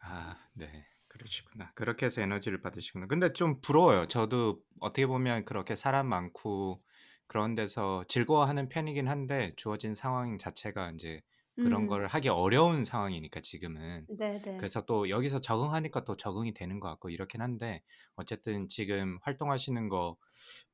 [0.00, 0.84] 아, 네.
[1.18, 1.70] 그러시구나.
[1.74, 3.06] 그렇게 해서 에너지를 받으시구나.
[3.06, 4.06] 근데 좀 부러워요.
[4.08, 6.82] 저도 어떻게 보면 그렇게 사람 많고
[7.26, 11.20] 그런 데서 즐거워하는 편이긴 한데 주어진 상황 자체가 이제
[11.58, 14.08] 그런 음, 걸 하기 어려운 상황이니까 지금은.
[14.08, 14.54] 네네.
[14.56, 17.82] 그래서 또 여기서 적응하니까 또 적응이 되는 것 같고 이렇긴 한데
[18.16, 20.16] 어쨌든 지금 활동하시는 거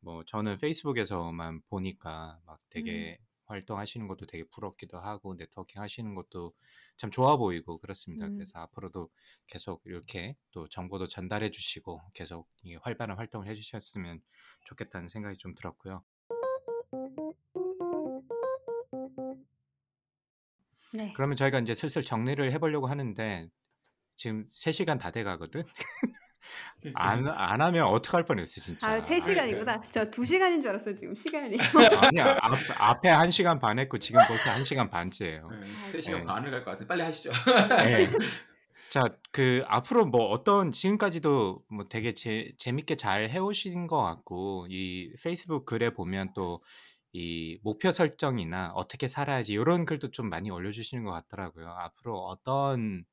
[0.01, 3.11] 뭐 저는 페이스북에서만 보니까 막 음.
[3.11, 3.19] 되게
[3.51, 6.53] 활동하시는 것도 되게 부럽기도 하고 네트워킹 하시는 것도
[6.97, 8.27] 참 좋아 보이고 그렇습니다.
[8.27, 8.35] 음.
[8.37, 9.11] 그래서 앞으로도
[9.47, 14.23] 계속 이렇게 또 정보도 전달해 주시고 계속 이 활발한 활동을 해 주셨으면
[14.65, 16.03] 좋겠다는 생각이 좀 들었고요.
[20.93, 21.13] 네.
[21.15, 23.49] 그러면 저희가 이제 슬슬 정리를 해보려고 하는데
[24.17, 25.65] 지금 3시간 다 돼 가거든.
[26.95, 28.91] 안, 안 하면 어떡할 뻔했어 진짜.
[28.91, 29.69] 아, 3시간이구나.
[29.69, 31.57] 아니, 저 2시간인 줄 알았어요, 지금 시간이.
[32.13, 35.49] 아니야 앞, 앞에 1시간 반 했고 지금 벌써 1시간 반째예요.
[35.51, 35.67] 네,
[36.01, 36.25] 3시간 네.
[36.25, 36.87] 반을 갈 것 같아요.
[36.89, 37.31] 빨리 하시죠.
[37.69, 38.11] 네.
[38.91, 45.13] 자, 그 앞으로 뭐 어떤 지금까지도 뭐 되게 재, 재밌게 잘 해오신 것 같고 이
[45.23, 46.61] 페이스북 글에 보면 또
[47.13, 51.69] 이 목표 설정이나 어떻게 살아야지 이런 글도 좀 많이 올려주시는 것 같더라고요.
[51.69, 53.05] 앞으로 어떤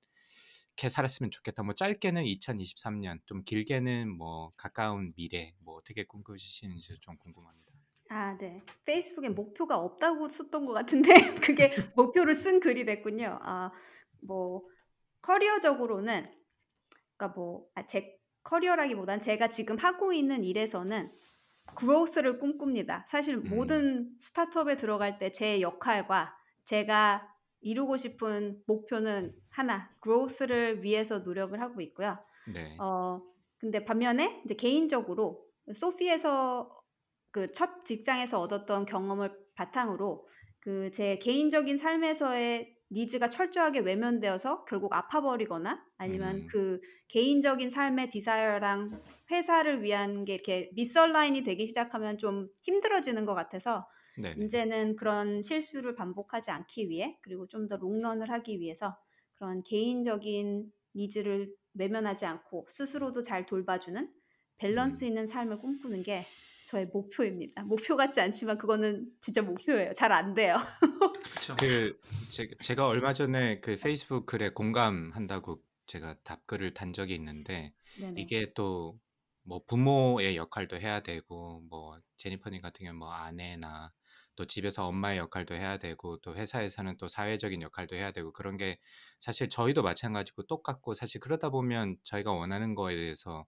[0.78, 1.64] 게 살았으면 좋겠다.
[1.64, 7.74] 뭐 짧게는 2023년, 좀 길게는 뭐 가까운 미래, 뭐 어떻게 꿈꾸시는지 좀 궁금합니다.
[8.10, 8.62] 아, 네.
[8.86, 11.10] 페이스북에 목표가 없다고 썼던 것 같은데
[11.44, 13.40] 그게 목표를 쓴 글이 됐군요.
[13.42, 13.72] 아,
[14.22, 14.64] 뭐
[15.22, 16.26] 커리어적으로는
[17.18, 21.12] 그러니까 뭐제 커리어라기보단 제가 지금 하고 있는 일에서는
[21.78, 23.04] growth를 꿈꿉니다.
[23.08, 23.44] 사실 음.
[23.50, 27.28] 모든 스타트업에 들어갈 때 제 역할과 제가
[27.62, 32.18] 이루고 싶은 목표는 하나, growth를 위해서 노력을 하고 있고요.
[32.54, 32.78] 네.
[32.80, 33.22] 어,
[33.60, 36.74] 근데 반면에 이제 개인적으로 소피에서
[37.32, 40.28] 그 첫 직장에서 얻었던 경험을 바탕으로
[40.60, 46.48] 그 제 개인적인 삶에서의 needs가 철저하게 외면되어서 결국 아파버리거나 아니면 음.
[46.50, 53.88] 그 개인적인 삶의 desire랑 회사를 위한 게 이렇게 misalign이 되기 시작하면 좀 힘들어지는 것 같아서
[54.18, 54.46] 네네.
[54.46, 58.98] 이제는 그런 실수를 반복하지 않기 위해 그리고 좀 더 롱런을 하기 위해서
[59.36, 64.10] 그런 개인적인 needs를 외면하지 않고 스스로도 잘 돌봐주는
[64.58, 65.08] 밸런스 음.
[65.10, 66.26] 있는 삶을 꿈꾸는 게
[66.66, 67.64] 저의 목표입니다.
[67.64, 69.94] 목표 같지 않지만 그거는 진짜 목표예요.
[69.94, 70.58] 잘 안 돼요.
[71.60, 72.00] 그
[72.30, 78.22] 제, 제가 얼마 전에 그 페이스북 글에 공감한다고 제가 답글을 단 적이 있는데 네네.
[78.22, 79.00] 이게 또
[79.48, 83.94] 뭐 부모의 역할도 해야 되고 뭐 제니퍼님 같은 경우 뭐 아내나
[84.36, 88.78] 또 집에서 엄마의 역할도 해야 되고 또 회사에서는 또 사회적인 역할도 해야 되고 그런 게
[89.20, 93.46] 사실 저희도 마찬가지고 똑같고 사실 그러다 보면 저희가 원하는 거에 대해서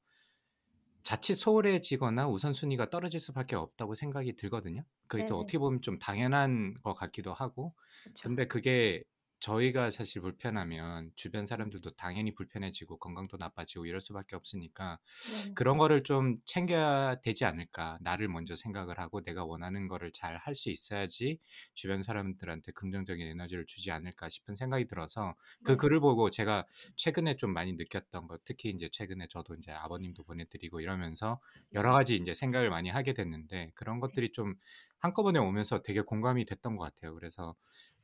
[1.04, 4.84] 자칫 소홀해지거나 우선순위가 떨어질 수밖에 없다고 생각이 들거든요.
[5.08, 5.44] 그게 또 네네.
[5.44, 8.30] 어떻게 보면 좀 당연한 것 같기도 하고 그렇죠.
[8.30, 9.04] 근데 그게
[9.40, 15.56] 저희가 사실 불편하면 주변 사람들도 당연히 불편해지고 건강도 나빠지고 이럴 수밖에 없으니까 네네.
[15.56, 17.98] 그런 거를 좀 챙겨야 되지 않을까.
[18.02, 21.40] 나를 먼저 생각을 하고 내가 원하는 거를 잘 할 수 있어야지
[21.74, 25.78] 주변 사람들한테 긍정적인 에너지를 주지 않을까 싶은 생각이 들어서 그 네.
[25.78, 30.82] 글을 보고 제가 최근에 좀 많이 느꼈던 거 특히 이제 최근에 저도 이제 아버님도 보내드리고
[30.82, 31.40] 이러면서
[31.74, 34.56] 여러 가지 이제 생각을 많이 하게 됐는데 그런 것들이 좀
[34.98, 37.14] 한꺼번에 오면서 되게 공감이 됐던 것 같아요.
[37.16, 37.56] 그래서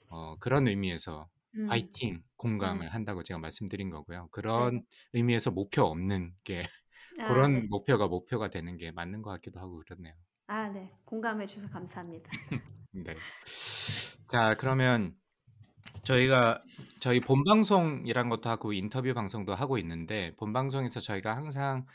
[0.10, 1.70] 어, 그런 의미에서 음.
[1.70, 2.24] 화이팅, 음.
[2.38, 4.18] 공감을 한다고 제가 말씀드린 거고요.
[4.18, 4.30] 네네.
[4.32, 6.64] 그런 의미에서 목표 없는 게
[7.20, 7.68] 아, 그런 네.
[7.70, 10.14] 목표가 목표가 되는 게 맞는 것 같기도 하고 그렇네요.
[10.48, 10.92] 아, 네.
[11.06, 12.30] 공감해 주셔서 감사합니다.
[12.92, 13.16] 네.
[14.28, 15.16] 자, 그러면
[16.04, 16.64] 저희가
[17.00, 21.86] 저희 본 방송이란 것도 하고 인터뷰 방송도 하고 있는데 본 방송에서 저희가 항상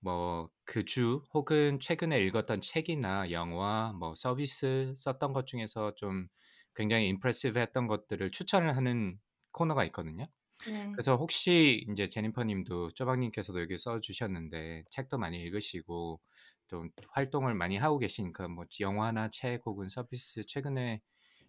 [0.00, 6.28] 뭐 그 주 혹은 최근에 읽었던 책이나 영화 뭐 서비스 썼던 것 중에서 좀
[6.74, 9.18] 굉장히 임프레시브 했던 것들을 추천을 하는
[9.52, 10.26] 코너가 있거든요.
[10.64, 10.96] 네.
[10.96, 16.20] 그래서 혹시 이제 제니퍼 님도 쪼박님께서도 여기 써 주셨는데 책도 많이 읽으시고
[16.68, 21.00] 좀 활동을 많이 하고 계시니까 뭐 영화나 책 혹은 서비스 최근에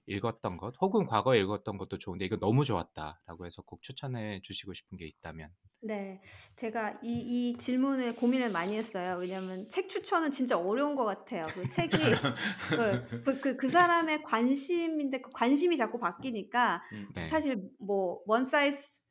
[0.08, 4.98] 읽었던 것 혹은 과거에 읽었던 것도 좋은데 이거 너무 좋았다라고 해서 꼭 추천해 주시고 싶은
[4.98, 5.50] 게 있다면
[5.84, 6.22] 네.
[6.56, 9.18] 제가 이, 이 질문을 고민을 많이 했어요.
[9.20, 11.48] 왜냐면 책 추천은 진짜 어려운 것 같아요.
[11.48, 11.98] 그 책이
[12.70, 17.10] 그, 그, 그, 그 사람의 관심인데 그 관심이 자꾸 바뀌니까 음.
[17.16, 17.26] 네.
[17.26, 19.04] 사실 뭐 one size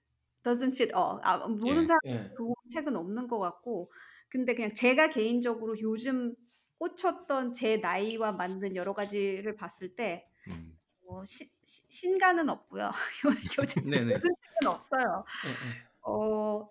[0.44, 1.18] doesn't fit all.
[1.24, 1.87] 아, 모든 예.
[1.87, 2.31] 사람 예.
[2.37, 3.90] 그 책은 없는 것 같고
[4.29, 6.37] 근데 그냥 제가 개인적으로 요즘
[6.79, 10.79] 꽂혔던 제 나이와 맞는 여러 가지를 봤을 때 음.
[11.10, 12.90] 뭐 시, 시, 신가는 없고요.
[13.58, 14.14] 요즘 네네.
[14.14, 15.24] 요즘 책은 없어요.
[15.46, 15.54] 예, 예.
[16.02, 16.70] 어,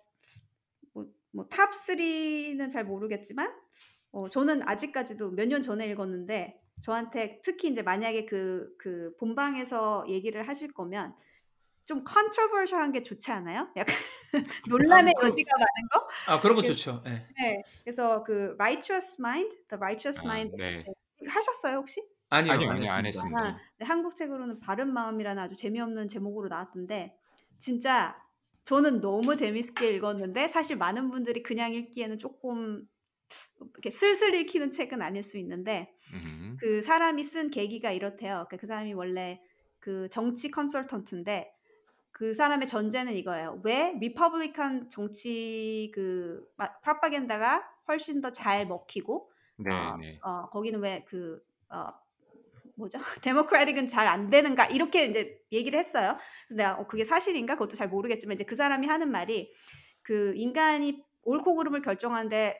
[0.94, 3.52] 뭐, 뭐, top 3는 잘 모르겠지만,
[4.12, 10.48] 어, 저는 아직까지도 몇 년 전에 읽었는데, 저한테 특히 이제 만약에 그, 그 본방에서 얘기를
[10.48, 11.14] 하실 거면,
[11.84, 13.68] 좀 컨트로버셜한 게 좋지 않아요?
[13.76, 13.94] 약간
[14.70, 16.08] 논란의 아, 그- 여지가 많은 거?
[16.28, 17.02] 아 그런 거 그- 좋죠.
[17.06, 17.26] 예.
[17.38, 17.62] 네.
[17.84, 20.84] 그래서 그 Righteous Mind, The Righteous 아, Mind 네.
[21.28, 22.02] 하셨어요 혹시?
[22.30, 23.38] 아니요, 아니요, 안 아니요, 안 했습니다.
[23.38, 23.62] 했습니다.
[23.62, 27.16] 아, 네, 한국 책으로는 바른 마음이라는 아주 재미없는 제목으로 나왔던데
[27.58, 28.16] 진짜
[28.64, 32.86] 저는 너무 재밌게 읽었는데 사실 많은 분들이 그냥 읽기에는 조금
[33.74, 36.56] 이렇게 슬슬 읽히는 책은 아닐 수 있는데 음.
[36.60, 38.32] 그 사람이 쓴 계기가 이렇대요.
[38.48, 39.40] 그러니까 그 사람이 원래
[39.78, 41.52] 그 정치 컨설턴트인데
[42.12, 43.60] 그 사람의 전제는 이거예요.
[43.64, 46.44] 왜 Republican 정치 그
[46.82, 50.18] propaganda가 훨씬 더 잘 먹히고 네, 어, 네.
[50.22, 51.88] 어, 거기는 왜그 어,
[52.80, 52.98] 뭐죠?
[53.22, 56.16] Democratic은 잘 안 되는가 이렇게 이제 얘기를 했어요.
[56.48, 59.52] 그래서 내가 어, 그게 사실인가 그것도 잘 모르겠지만 이제 그 사람이 하는 말이
[60.02, 62.58] 그 인간이 옳고 그름을 결정하는데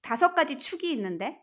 [0.00, 1.38] 다섯 가지 축이 있는데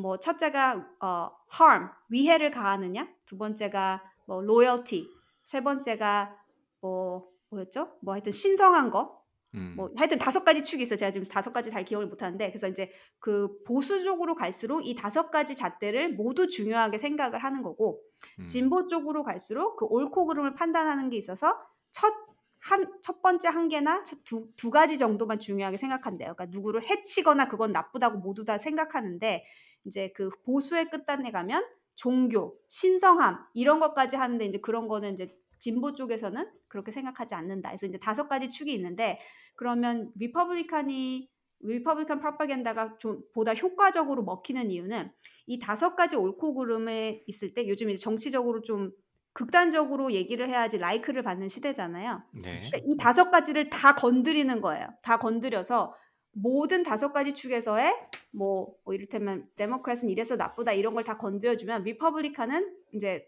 [0.00, 5.06] 뭐 첫째가 어, harm 위해를 가하느냐, 두 번째가 뭐 loyalty,
[5.44, 6.36] 세 번째가
[6.80, 7.96] 뭐 뭐였죠?
[8.02, 9.15] 뭐 하여튼 신성한 거,
[9.56, 9.74] 음.
[9.76, 10.96] 뭐 하여튼 다섯 가지 축이 있어요.
[10.96, 15.30] 제가 지금 다섯 가지 잘 기억을 못 하는데 그래서 이제 그 보수적으로 갈수록 이 다섯
[15.30, 18.00] 가지 잣대를 모두 중요하게 생각을 하는 거고
[18.38, 18.44] 음.
[18.44, 21.58] 진보 쪽으로 갈수록 그 옳고 그름을 판단하는 게 있어서
[21.90, 22.26] 첫
[22.60, 26.34] 한 첫 번째 한 개나 첫 두, 두 가지 정도만 중요하게 생각한대요.
[26.34, 29.44] 그러니까 누구를 해치거나 그건 나쁘다고 모두 다 생각하는데
[29.84, 31.64] 이제 그 보수의 끝단에 가면
[31.94, 37.70] 종교, 신성함 이런 것까지 하는데 이제 그런 거는 이제 진보 쪽에서는 그렇게 생각하지 않는다.
[37.70, 39.20] 그래서 이제 다섯 가지 축이 있는데
[39.54, 45.10] 그러면 Republican이 Republican propaganda가 좀 보다 효과적으로 먹히는 이유는
[45.46, 48.92] 이 다섯 가지 옳고 그름에 있을 때 요즘 이제 정치적으로 좀
[49.32, 52.22] 극단적으로 얘기를 해야지 like를 받는 시대잖아요.
[52.42, 52.62] 네.
[52.86, 54.88] 이 다섯 가지를 다 건드리는 거예요.
[55.02, 55.94] 다 건드려서
[56.32, 57.94] 모든 다섯 가지 축에서의
[58.30, 63.26] 뭐, 뭐 이를테면 Democrats는 이래서 나쁘다 이런 걸 다 건드려주면 Republican은 이제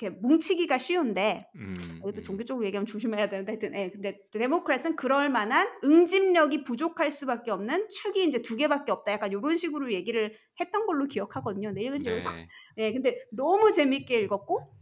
[0.00, 2.24] 이렇게 뭉치기가 쉬운데 음, 이것도 음.
[2.24, 7.88] 종교 쪽으로 얘기하면 조심해야 되는데 하여튼 예, 근데 Democrats는 그럴 만한 응집력이 부족할 수밖에 없는
[7.90, 11.72] 축이 이제 두 개밖에 없다 약간 이런 식으로 얘기를 했던 걸로 기억하거든요.
[11.72, 12.08] 네, 읽은지
[12.38, 12.48] 네.
[12.78, 14.72] 예, 근데 너무 재밌게 읽었고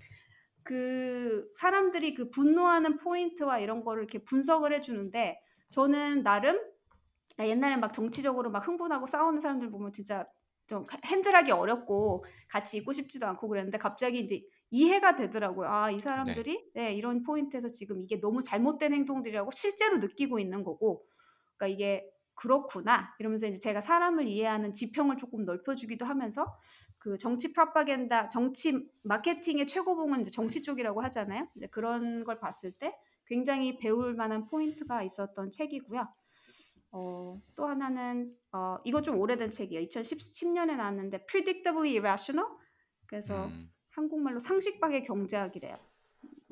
[0.63, 6.61] 그 사람들이 그 분노하는 포인트와 이런 거를 이렇게 분석을 해주는데 저는 나름
[7.39, 10.27] 아, 옛날에 막 정치적으로 막 흥분하고 싸우는 사람들 보면 진짜
[10.67, 15.69] 좀 핸들하기 어렵고 같이 있고 싶지도 않고 그랬는데 갑자기 이제 이해가 되더라고요.
[15.69, 21.07] 아, 이 사람들이 네, 이런 포인트에서 지금 이게 너무 잘못된 행동들이라고 실제로 느끼고 있는 거고,
[21.57, 26.57] 그러니까 이게 그렇구나 이러면서 이제 제가 사람을 이해하는 지평을 조금 넓혀 주기도 하면서
[26.99, 31.49] 그 정치 프로파겐다, 정치 마케팅의 최고봉은 이제 정치 쪽이라고 하잖아요.
[31.57, 32.95] 이제 그런 걸 봤을 때
[33.27, 36.09] 굉장히 배울 만한 포인트가 있었던 책이고요.
[36.93, 39.87] 어, 또 하나는 어, 이거 좀 오래된 책이에요.
[39.87, 42.49] 2010년에 나왔는데 Predictably Irrational.
[43.07, 43.71] 그래서 음.
[43.99, 45.77] 한국말로 상식박의 경제학이래요.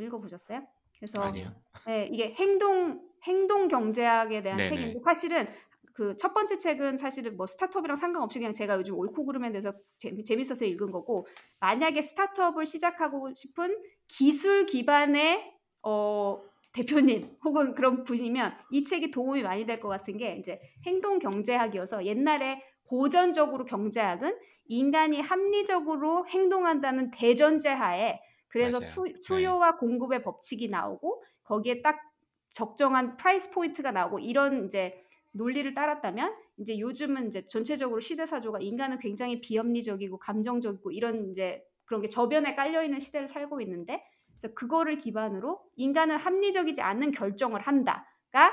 [0.01, 0.67] 읽어보셨어요?
[0.99, 1.55] 그래서 아니요.
[1.87, 4.69] 네, 이게 행동 행동 경제학에 대한 네네.
[4.69, 5.47] 책인데 사실은
[5.93, 10.25] 그 첫 번째 책은 사실은 뭐 스타트업이랑 상관없이 그냥 제가 요즘 옳고 그름에 대해서 재미,
[10.25, 11.27] 재밌어서 읽은 거고
[11.61, 13.79] 만약에 스타트업을 시작하고 싶은
[14.09, 16.43] 기술 기반의 어
[16.73, 22.05] 대표님 혹은 그런 분이면 이 책이 도움이 많이 될 것 같은 게 이제 행동 경제학이어서
[22.05, 28.81] 옛날에 고전적으로 경제학은 인간이 합리적으로 행동한다는 대전제 하에 그래서 맞아요.
[28.81, 29.15] 수, 네.
[29.21, 32.01] 수요와 공급의 법칙이 나오고 거기에 딱
[32.49, 38.99] 적정한 price point가 나오고 이런 이제 논리를 따랐다면 이제 요즘은 이제 전체적으로 시대 사조가 인간은
[38.99, 44.97] 굉장히 비합리적이고 감정적이고 이런 이제 그런 게 저변에 깔려 있는 시대를 살고 있는데 그래서 그거를
[44.97, 48.53] 기반으로 인간은 합리적이지 않는 결정을 한다가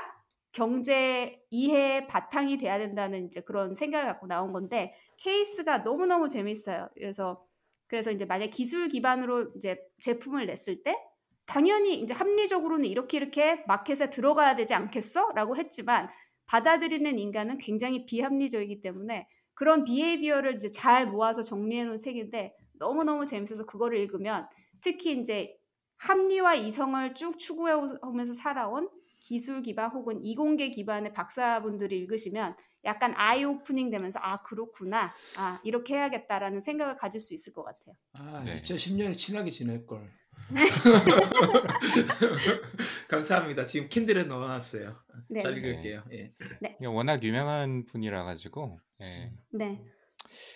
[0.54, 6.88] 경제 이해의 바탕이 돼야 된다는 이제 그런 생각을 갖고 나온 건데 케이스가 너무너무 재밌어요.
[6.94, 7.44] 그래서
[7.88, 10.96] 그래서 이제 만약 기술 기반으로 이제 제품을 냈을 때
[11.44, 16.08] 당연히 이제 합리적으로는 이렇게 이렇게 마켓에 들어가야 되지 않겠어?라고 했지만
[16.46, 23.66] 받아들이는 인간은 굉장히 비합리적이기 때문에 그런 behavior를 이제 잘 모아서 정리해 놓은 책인데 너무너무 재밌어서
[23.66, 24.46] 그거를 읽으면
[24.80, 25.56] 특히 이제
[25.96, 28.88] 합리와 이성을 쭉 추구해 오면서 살아온
[29.24, 32.54] 기술 기반 혹은 이공계 기반의 박사분들이 읽으시면
[32.84, 37.94] 약간 아이 오프닝 되면서 아 그렇구나 아 이렇게 해야겠다라는 생각을 가질 수 있을 것 같아요.
[38.12, 38.60] 아, 네.
[38.60, 40.12] 2010년에 친하게 지낼 걸.
[43.08, 43.64] 감사합니다.
[43.64, 44.94] 지금 킨들에 넣어놨어요.
[45.30, 45.40] 네.
[45.40, 46.02] 잘 읽을게요.
[46.12, 46.34] 예.
[46.78, 49.30] 이게 워낙 유명한 분이라 가지고 예.
[49.52, 49.82] 네.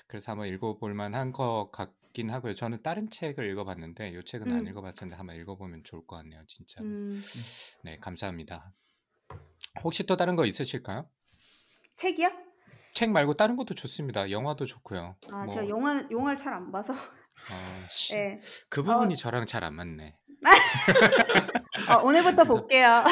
[0.08, 2.54] 그래서 한번 읽어볼 만한 것 같긴 하고요.
[2.54, 4.68] 저는 다른 책을 읽어봤는데 이 책은 안 음.
[4.68, 6.42] 읽어봤었는데 한번 읽어보면 좋을 것 같네요.
[6.46, 6.82] 진짜.
[6.82, 7.22] 음,
[7.84, 8.72] 네, 감사합니다.
[9.84, 11.08] 혹시 또 다른 거 있으실까요?
[11.96, 12.28] 책이요?
[12.94, 14.30] 책 말고 다른 것도 좋습니다.
[14.30, 15.16] 영화도 좋고요.
[15.32, 16.92] 아, 뭐, 제가 영화 영화를 잘 안 봐서.
[16.92, 16.96] 어,
[17.90, 18.40] 씨, 네.
[18.68, 20.16] 그 부분이 저랑 잘 안 맞네.
[21.90, 23.04] 어, 오늘부터 볼게요.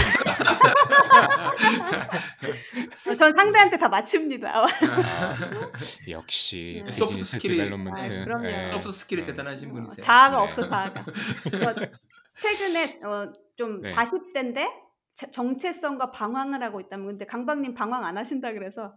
[3.08, 4.50] 어, 전 상대한테 다 맞춥니다.
[4.54, 4.66] 아,
[6.08, 6.92] 역시 네.
[6.92, 8.04] soft skill이- development.
[8.20, 8.46] 아, 그럼요.
[8.48, 8.60] 예.
[8.60, 9.24] soft skill이 어.
[9.24, 10.00] 대단하신 분이세요.
[10.02, 10.42] 자아가 네.
[10.42, 11.00] 없어 자아가.
[11.00, 11.74] 어,
[12.38, 13.92] 최근에 어, 좀 네.
[13.94, 14.68] 40대인데
[15.32, 18.94] 정체성과 방황을 하고 있다면 근데 강박님 방황 안 하신다 그래서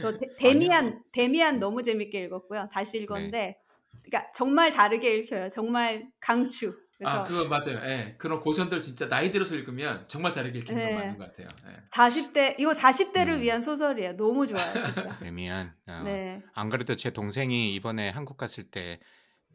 [0.00, 2.68] 저 데, 데미안 데미안 너무 재밌게 읽었고요.
[2.72, 3.56] 다시 읽었는데
[4.04, 5.50] 그러니까 정말 다르게 읽혀요.
[5.50, 6.76] 정말 강추.
[6.98, 7.78] 그래서 아, 그거 맞아요.
[7.84, 8.14] 예.
[8.18, 10.92] 그런 고전들 진짜 나이 들어서 읽으면 정말 다르게 읽히는 네.
[10.92, 11.46] 건 맞는 것 같아요.
[11.68, 11.84] 예.
[11.92, 13.40] 40대 이거 40대를 음.
[13.42, 14.16] 위한 소설이에요.
[14.16, 15.06] 너무 좋아요, 진짜.
[15.20, 15.74] 데미안.
[15.88, 16.02] 어.
[16.04, 16.42] 네.
[16.54, 19.00] 안 그래도 제 동생이 이번에 한국 갔을 때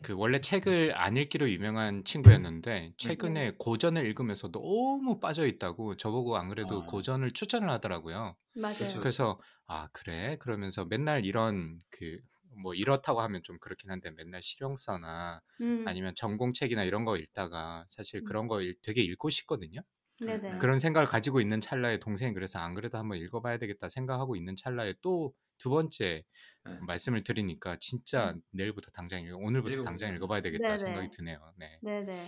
[0.01, 6.49] 그 원래 책을 안 읽기로 유명한 친구였는데 최근에 고전을 읽으면서 너무 빠져 있다고 저보고 안
[6.49, 6.85] 그래도 아.
[6.85, 8.35] 고전을 추천을 하더라고요.
[8.55, 8.99] 맞아요.
[8.99, 12.17] 그래서 아 그래 그러면서 맨날 이런 그
[12.55, 15.83] 뭐 이렇다고 하면 좀 그렇긴 한데 맨날 실용서나 음.
[15.87, 18.23] 아니면 전공책이나 이런 거 읽다가 사실 음.
[18.25, 19.81] 그런 거 읽- 되게 읽고 싶거든요.
[20.19, 20.57] 네네.
[20.59, 24.93] 그런 생각을 가지고 있는 찰나에 동생이 그래서 안 그래도 한번 읽어봐야 되겠다 생각하고 있는 찰나에
[25.01, 26.23] 또 두 번째
[26.65, 26.79] 네.
[26.87, 29.83] 말씀을 드리니까 진짜 내일부터 당장 읽어 오늘부터.
[29.83, 30.77] 당장 읽어봐야 되겠다 네네.
[30.79, 31.53] 생각이 드네요.
[31.55, 32.25] 네, 네네.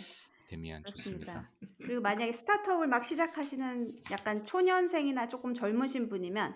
[0.49, 1.51] 데미안 좋습니다.
[1.81, 6.55] 그리고 만약에 스타트업을 막 시작하시는 약간 초년생이나 조금 젊으신 분이면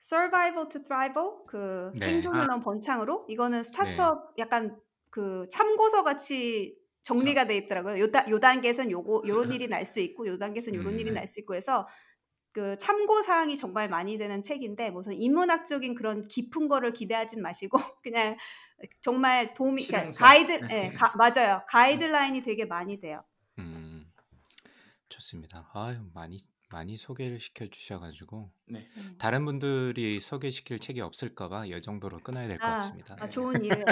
[0.00, 1.14] Survival to Thrive
[1.46, 1.98] 그 네.
[2.06, 2.46] 생존을 아.
[2.48, 4.80] 넣은 번창으로 이거는 스타트업 약간
[5.10, 7.98] 그 참고서 같이 정리가 돼 있더라고요.
[8.00, 10.98] 요, 다, 요 단계에선 요거 요런 일이 날 수 있고 요 단계에선 요런 음.
[10.98, 11.86] 일이 날수 있고 해서
[12.52, 18.36] 그 참고 사항이 정말 많이 되는 책인데 무슨 인문학적인 그런 깊은 거를 기대하지 마시고 그냥
[19.02, 20.26] 정말 도움이 그러니까 실용성.
[20.26, 20.68] 가이드 네.
[20.72, 21.62] 예, 가- 맞아요.
[21.68, 23.24] 가이드라인이 되게 많이 돼요.
[23.58, 24.12] 음,
[25.08, 25.70] 좋습니다.
[25.74, 26.38] 아유 많이
[26.70, 28.88] 많이 소개를 시켜 주셔가지고 네.
[28.96, 29.16] 음.
[29.18, 33.16] 다른 분들이 소개시킬 책이 없을까봐 이 정도로 끊어야 될 것 아, 같습니다.
[33.18, 33.84] 아, 좋은 일이에요.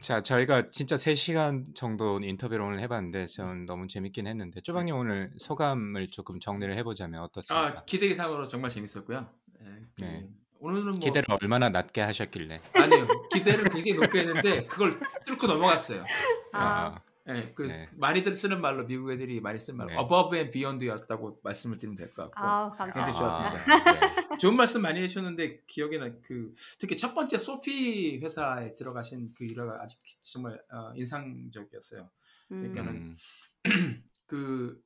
[0.00, 6.08] 자, 저희가 진짜 3시간 정도 인터뷰를 오늘 해봤는데 전 너무 재밌긴 했는데 쪼박님 오늘 소감을
[6.10, 7.80] 조금 정리를 해보자면 어떻습니까?
[7.80, 9.28] 아, 기대 이상으로 정말 재밌었고요.
[9.60, 9.64] 예,
[9.96, 10.28] 그 네.
[10.60, 12.60] 오늘은 뭐 기대를 얼마나 낮게 하셨길래?
[12.74, 13.06] 아니요.
[13.32, 16.04] 기대를 굉장히 높게 했는데 그걸 뚫고 넘어갔어요.
[16.52, 17.86] 아, 예, 그 네.
[17.98, 19.96] 많이들 쓰는 말로 미국 애들이 많이 쓰는 말로 네.
[20.00, 23.54] above and beyond였다고 말씀을 드리면 될 것 같고 아, 굉장히 감사합니다.
[23.58, 23.92] 좋았습니다.
[24.30, 24.36] 네.
[24.38, 29.98] 좋은 말씀 많이 해주셨는데 기억에는 그 특히 첫 번째 소피 회사에 들어가신 그 일화가 아직
[30.22, 32.08] 정말 어, 인상적이었어요.
[32.52, 33.16] 음, 그러니까는 음,
[34.26, 34.80] 그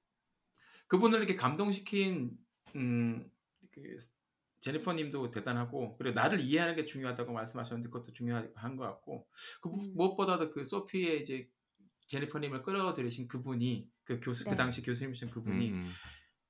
[0.86, 2.30] 그분을 이렇게 감동시킨
[2.76, 3.30] 음,
[3.72, 3.82] 그
[4.60, 9.26] 제니퍼님도 대단하고 그리고 나를 이해하는 게 중요하다고 말씀하셨는데 그것도 중요한 것 같고
[9.62, 9.92] 그 무- 음.
[9.94, 11.48] 무엇보다도 그 소피의 이제
[12.10, 14.56] 제니퍼님을 끌어들이신 그분이 그 교수 그 네.
[14.56, 15.92] 당시 교수님이신 그분이 음,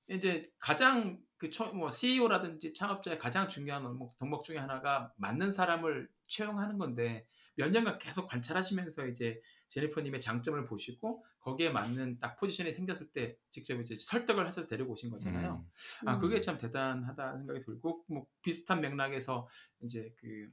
[0.08, 7.26] 이제 가장 그뭐 CEO라든지 창업자의 가장 중요한 덕목, 덕목 중에 하나가 맞는 사람을 채용하는 건데
[7.56, 13.80] 몇 년간 계속 관찰하시면서 이제 제니퍼님의 장점을 보시고 거기에 맞는 딱 포지션이 생겼을 때 직접
[13.80, 15.64] 이제 설득을 하셔서 데리고 오신 거잖아요.
[16.02, 16.40] 음, 아 그게 음.
[16.40, 19.48] 참 대단하다 생각이 들고 뭐 비슷한 맥락에서
[19.82, 20.50] 이제 그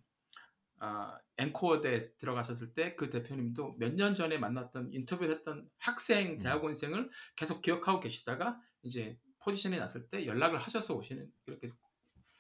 [0.80, 6.40] 아, 앵코어대 들어가셨을 때 그 대표님도 몇 년 전에 만났던 인터뷰를 했던 학생 음.
[6.40, 11.72] 대학원생을 계속 기억하고 계시다가 이제 포지션이 났을 때 연락을 하셔서 오시는 이렇게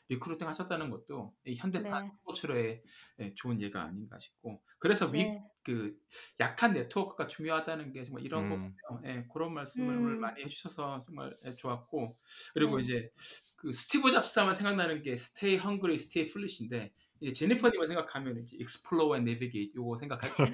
[0.10, 2.12] recruiting 하셨다는 것도 이 현대판 네.
[2.20, 2.84] 스포츠로의
[3.20, 5.44] 예, 좋은 예가 아닌가 싶고 그래서 위, 네.
[5.64, 5.98] 그
[6.40, 8.76] 약한 네트워크가 중요하다는 게 정말 이런 음.
[8.86, 9.02] 거고요.
[9.06, 10.20] 예, 그런 말씀을 음.
[10.22, 12.18] 많이 해주셔서 정말 예, 좋았고
[12.54, 12.84] 그리고 네.
[12.84, 13.12] 이제
[13.58, 19.18] 그 스티브 잡스 하면 생각나는 게 Stay Hungry, Stay Foolish인데 이제 제니퍼님을 생각하면 이제 Explore
[19.18, 20.52] and Navigate 요거 생각할 거예요.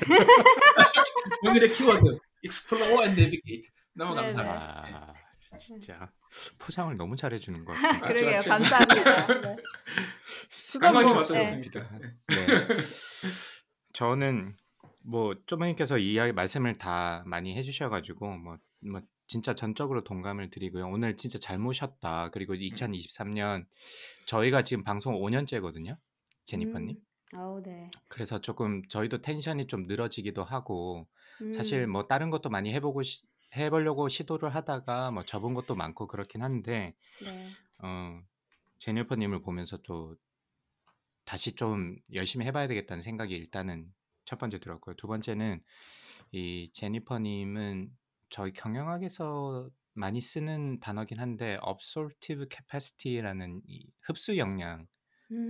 [1.48, 5.14] 오늘의 키워드 Explore and Navigate 너무 네, 감사합니다.
[5.14, 6.08] 아, 진짜
[6.58, 8.02] 포장을 너무 잘해주는 것 같아요.
[8.02, 8.32] 그러게요.
[8.32, 8.70] 맞죠, 맞죠.
[8.70, 9.42] 감사합니다.
[9.42, 9.56] 네.
[10.82, 11.90] 깡마님 뭐, 어떠셨습니까?
[12.00, 12.08] 네.
[13.94, 14.56] 저는
[15.06, 20.88] 뭐 쪼머님께서 이야기 말씀을 다 많이 해주셔가지고 뭐, 뭐 진짜 전적으로 동감을 드리고요.
[20.88, 22.30] 오늘 진짜 잘 모셨다.
[22.32, 23.66] 그리고 2023년
[24.26, 25.98] 저희가 지금 방송 5년째거든요.
[26.46, 26.98] 제니퍼님.
[26.98, 27.38] 음.
[27.38, 27.90] 아우, 네.
[28.08, 31.08] 그래서 조금 저희도 텐션이 좀 늘어지기도 하고
[31.54, 31.92] 사실 음.
[31.92, 33.24] 뭐 다른 것도 많이 해보고 시-
[33.56, 37.48] 해보려고 시도를 하다가 뭐 접은 것도 많고 그렇긴 한데 네.
[37.80, 38.22] 어,
[38.80, 40.16] 제니퍼님을 보면서 또
[41.26, 43.92] 다시 좀 열심히 해봐야 되겠다는 생각이 일단은
[44.26, 44.96] 첫 번째 들었고요.
[44.96, 45.64] 두 번째는
[46.32, 47.92] 이 제니퍼님은
[48.30, 54.88] 저희 경영학에서 많이 쓰는 단어긴 한데 absorptive capacity라는 이 흡수 역량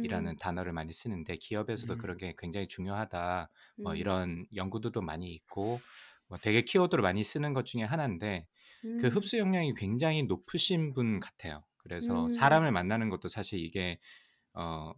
[0.03, 0.35] 이라는 음.
[0.35, 1.97] 단어를 많이 쓰는데 기업에서도 음.
[1.97, 3.49] 그런 게 굉장히 중요하다.
[3.77, 3.97] 뭐 음.
[3.97, 5.79] 이런 연구들도 많이 있고
[6.27, 8.47] 뭐 되게 키워드로 많이 쓰는 것 중에 하나인데
[8.81, 9.09] 그 음.
[9.11, 11.63] 흡수 역량이 굉장히 높으신 분 같아요.
[11.77, 12.29] 그래서 음.
[12.29, 13.99] 사람을 만나는 것도 사실 이게
[14.53, 14.93] 어,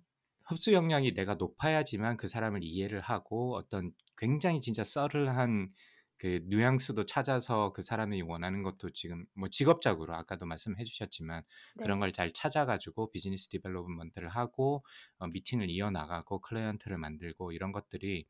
[0.45, 5.69] 흡수 역량이 내가 높아야지만 그 사람을 이해를 하고 어떤 굉장히 진짜 subtle한
[6.17, 11.43] 그 뉘앙스도 찾아서 그 사람이 원하는 것도 지금 뭐 직업적으로 아까도 말씀해 주셨지만
[11.79, 12.01] 그런 네.
[12.01, 14.85] 걸 잘 찾아가지고 business development를 하고
[15.19, 18.25] 어, 미팅을 이어나가고 클라이언트를 만들고 이런 것들이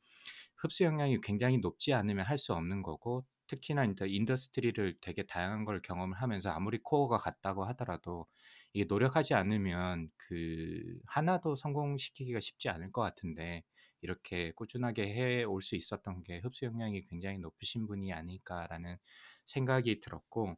[0.57, 5.81] 흡수 역량이 굉장히 높지 않으면 할 수 없는 거고 특히나 이제 industry를 되게 다양한 걸
[5.81, 8.27] 경험을 하면서 아무리 코어가 같다고 하더라도
[8.73, 13.63] 이게 노력하지 않으면 그 하나도 성공시키기가 쉽지 않을 것 같은데
[14.05, 18.97] 이렇게 꾸준하게 해 올 수 있었던 게 흡수 역량이 굉장히 높으신 분이 아닐까라는
[19.45, 20.57] 생각이 들었고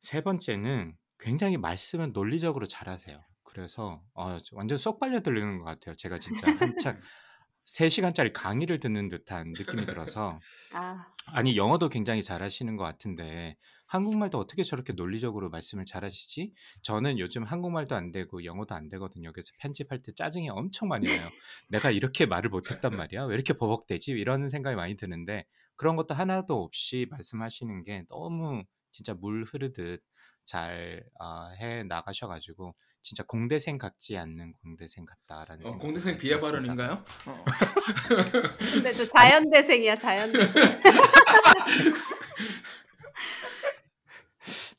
[0.00, 3.22] 세 번째는 굉장히 말씀을 논리적으로 잘하세요.
[3.44, 5.94] 그래서 어, 저 완전 쏙 빨려 들리는 것 같아요.
[5.94, 7.00] 제가 진짜 한참
[7.64, 10.38] 3시간짜리 강의를 듣는 듯한 느낌이 들어서
[10.74, 13.56] 아, 아니 영어도 굉장히 잘하시는 것 같은데
[13.94, 16.52] 한국말도 어떻게 저렇게 논리적으로 말씀을 잘하시지?
[16.82, 19.32] 저는 요즘 한국말도 안 되고 영어도 안 되거든요.
[19.32, 21.28] 그래서 편집할 때 짜증이 엄청 많이 나요.
[21.68, 23.26] 내가 이렇게 말을 못했단 말이야?
[23.26, 24.10] 왜 이렇게 버벅대지?
[24.10, 25.44] 이런 생각이 많이 드는데
[25.76, 30.02] 그런 것도 하나도 없이 말씀하시는 게 너무 진짜 물 흐르듯
[30.44, 36.40] 잘 어, 해 나가셔가지고 진짜 공대생 같지 않는 공대생 같다라는 어, 생각이 공대생 비하.
[36.40, 37.04] 발언인가요?
[37.26, 37.44] 어.
[38.74, 40.52] 근데 저 자연대생이야, 자연대생.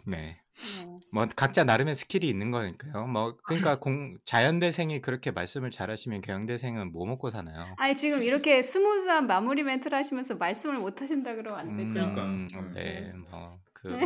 [0.06, 0.40] 네.
[0.88, 0.96] 어.
[1.12, 3.08] 뭐 각자 나름의 skill이 있는 거니까요.
[3.08, 7.68] 뭐 그러니까 공 자연대생이 그렇게 말씀을 잘하시면 경영대생은 뭐 먹고 사나요?
[7.78, 12.00] 아니 지금 이렇게 smooth한 마무리 멘트를 하시면서 말씀을 못 하신다 그러면 안 되죠.
[12.02, 12.24] 그러니까.
[12.26, 12.74] 음, 음.
[12.74, 13.98] 네, 뭐 그 네.
[13.98, 14.00] 뭐,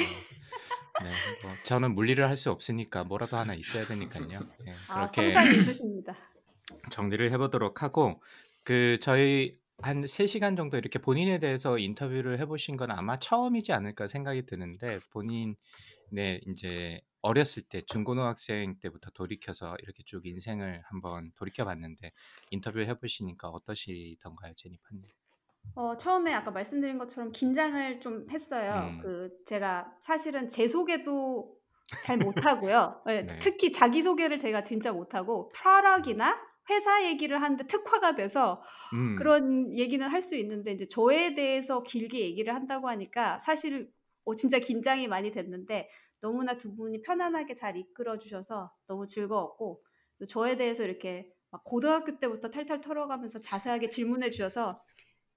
[1.04, 1.12] 네,
[1.44, 4.28] 뭐 저는 물리를 할 수 없으니까 뭐라도 하나 있어야 되니까요.
[4.66, 6.16] 네, 아, 그렇게 있으십니다.
[6.90, 8.22] 정리를 해보도록 하고
[8.64, 13.72] 그 저희 한 3 시간 정도 이렇게 본인에 대해서 인터뷰를 해 보신 건 아마 처음이지
[13.72, 21.66] 않을까 생각이 드는데 본인의 이제 어렸을 때 중고등학생 때부터 돌이켜서 이렇게 쭉 인생을 한번 돌이켜
[21.66, 22.12] 봤는데
[22.52, 25.04] 인터뷰 해보시니까 어떠시던가요, 제니퍼님?
[25.76, 28.90] 어, 처음에 아까 말씀드린 것처럼 긴장을 좀 했어요.
[28.90, 29.00] 음.
[29.02, 31.56] 그 제가 사실은 제 소개도
[32.04, 33.02] 잘 못하고요.
[33.06, 33.40] 네, 네.
[33.40, 36.38] 특히 자기 소개를 제가 진짜 못하고 프로덕이나
[36.70, 38.62] 회사 얘기를 하는데 특화가 돼서
[38.94, 43.92] 음, 그런 얘기는 할 수 있는데 이제 저에 대해서 길게 얘기를 한다고 하니까 사실
[44.26, 45.90] 어, 진짜 긴장이 많이 됐는데
[46.22, 49.84] 너무나 두 분이 편안하게 잘 이끌어 주셔서 너무 즐거웠고
[50.18, 54.82] 또 저에 대해서 이렇게 막 고등학교 때부터 탈탈 털어가면서 자세하게 질문해 주셔서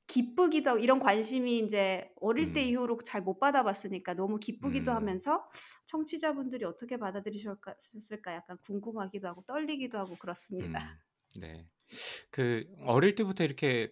[0.08, 2.68] 기쁘기도 이런 관심이 이제 어릴 때 음.
[2.68, 4.96] 이후로 잘 못 받아봤으니까 너무 기쁘기도 음.
[4.96, 5.48] 하면서
[5.86, 10.98] 청취자분들이 어떻게 받아들이셨을까 약간 궁금하기도 하고 떨리기도 하고 음, 그렇습니다.
[11.40, 11.66] 네.
[12.30, 13.90] 그 어릴 때부터 이렇게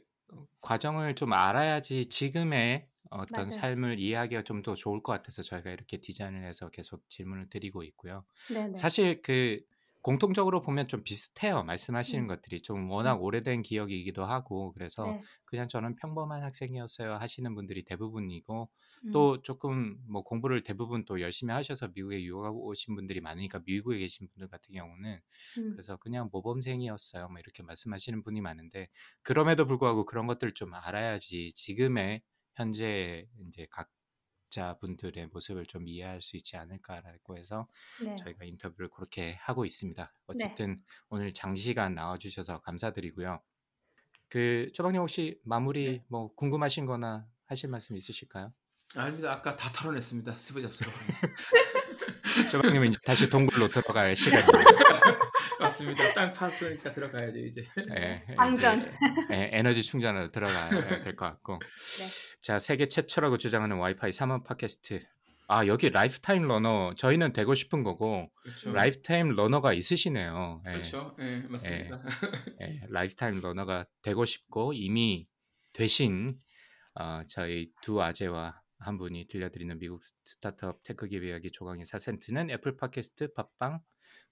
[0.61, 3.51] 과정을 좀 알아야지 지금의 어떤 맞아요.
[3.51, 8.25] 삶을 이해하기가 좀 더 좋을 것 같아서 저희가 이렇게 디자인을 해서 계속 질문을 드리고 있고요.
[8.49, 8.77] 네네.
[8.77, 9.61] 사실 그
[10.03, 11.63] 공통적으로 보면 좀 비슷해요.
[11.65, 12.27] 말씀하시는 음.
[12.27, 15.21] 것들이 좀 워낙 오래된 기억이기도 하고 그래서 네.
[15.45, 18.71] 그냥 저는 평범한 학생이었어요 하시는 분들이 대부분이고
[19.05, 19.11] 음.
[19.13, 24.29] 또 조금 뭐 공부를 대부분 또 열심히 하셔서 미국에 유학 오신 분들이 많으니까 미국에 계신
[24.29, 25.21] 분들 같은 경우는
[25.59, 25.77] 음.
[25.77, 27.29] 그래서 그냥 모범생이었어요.
[27.29, 28.89] 뭐 이렇게 말씀하시는 분이 많은데
[29.23, 32.23] 그럼에도 불구하고 그런 것들을 좀 알아야지 지금의
[32.55, 33.91] 현재 이제 각
[34.51, 37.67] 제작자분들의 모습을 좀 이해할 수 있지 않을까라고 해서
[38.05, 38.17] 네.
[38.17, 40.13] 저희가 인터뷰를 그렇게 하고 있습니다.
[40.27, 43.41] 어쨌든 오늘 장시간 나와주셔서 감사드리고요.
[44.29, 46.05] 그 조박님 혹시 마무리 네.
[46.09, 48.53] 뭐 궁금하신 거나 하실 말씀 있으실까요?
[48.97, 49.33] 아닙니다.
[49.33, 50.33] 아까 다 털어냈습니다.
[50.33, 50.91] 스티브 잡스로.
[52.51, 54.51] 조박님은 이제 다시 동굴로 들어갈 시간이에요.
[55.61, 56.15] 맞습니다.
[56.15, 57.65] 땅 팠으니까 들어가야죠 이제.
[57.97, 58.79] 예, 예, 방전.
[58.79, 58.93] 이제,
[59.31, 61.59] 예, 에너지 충전하러 들어가야 될 것 같고.
[62.43, 65.01] 자, 세계 최초라고 주장하는 와이파이 3원 팟캐스트.
[65.49, 68.73] 아, 여기 lifetime learner 저희는 되고 싶은 거고 그렇죠.
[68.73, 70.63] lifetime learner가 있으시네요.
[70.67, 71.17] 예, 그렇죠.
[71.21, 72.03] 예, 맞습니다.
[72.63, 75.27] 예, lifetime learner가 되고 싶고 이미
[75.73, 76.37] 되신
[76.95, 82.77] 어, 저희 두 아재와 한 분이 들려드리는 미국 스타트업 tech 기업 이야기 조강의 4센트는 애플
[82.77, 83.81] 팟캐스트, 팟빵,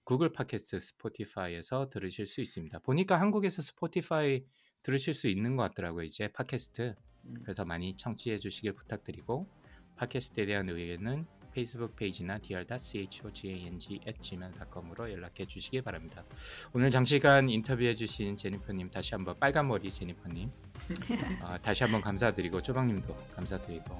[0.09, 2.79] 구글 팟캐스트, 스포티파이에서 들으실 수 있습니다.
[2.79, 4.43] 보니까 한국에서 스포티파이
[4.81, 6.03] 들으실 수 있는 것 같더라고요.
[6.03, 6.95] 이제 팟캐스트.
[7.25, 7.33] 음.
[7.43, 9.47] 그래서 많이 청취해 주시길 부탁드리고
[9.97, 16.25] 팟캐스트에 대한 의견은 페이스북 페이지나 dr.chogang@gmail.com으로 연락해 주시기 바랍니다.
[16.73, 20.49] 오늘 장시간 인터뷰해 주신 제니퍼님 다시 한번 빨간 머리 제니퍼님
[21.45, 23.93] 어, 다시 한번 감사드리고 쪼방님도 감사드리고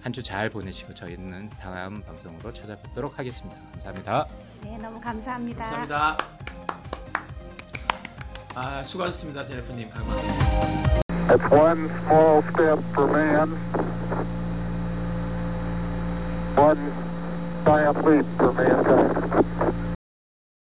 [0.00, 3.60] 한 주 잘 보내시고 저희는 다음 방송으로 찾아뵙도록 하겠습니다.
[3.72, 4.51] 감사합니다.
[4.62, 5.64] 네, 너무 감사합니다.
[5.64, 6.16] 감사합니다.
[8.54, 10.16] 아 수고하셨습니다, 제네프님 강만.
[11.28, 13.56] It's one small step for man,
[16.56, 16.92] one
[17.64, 19.01] giant leap for mankind.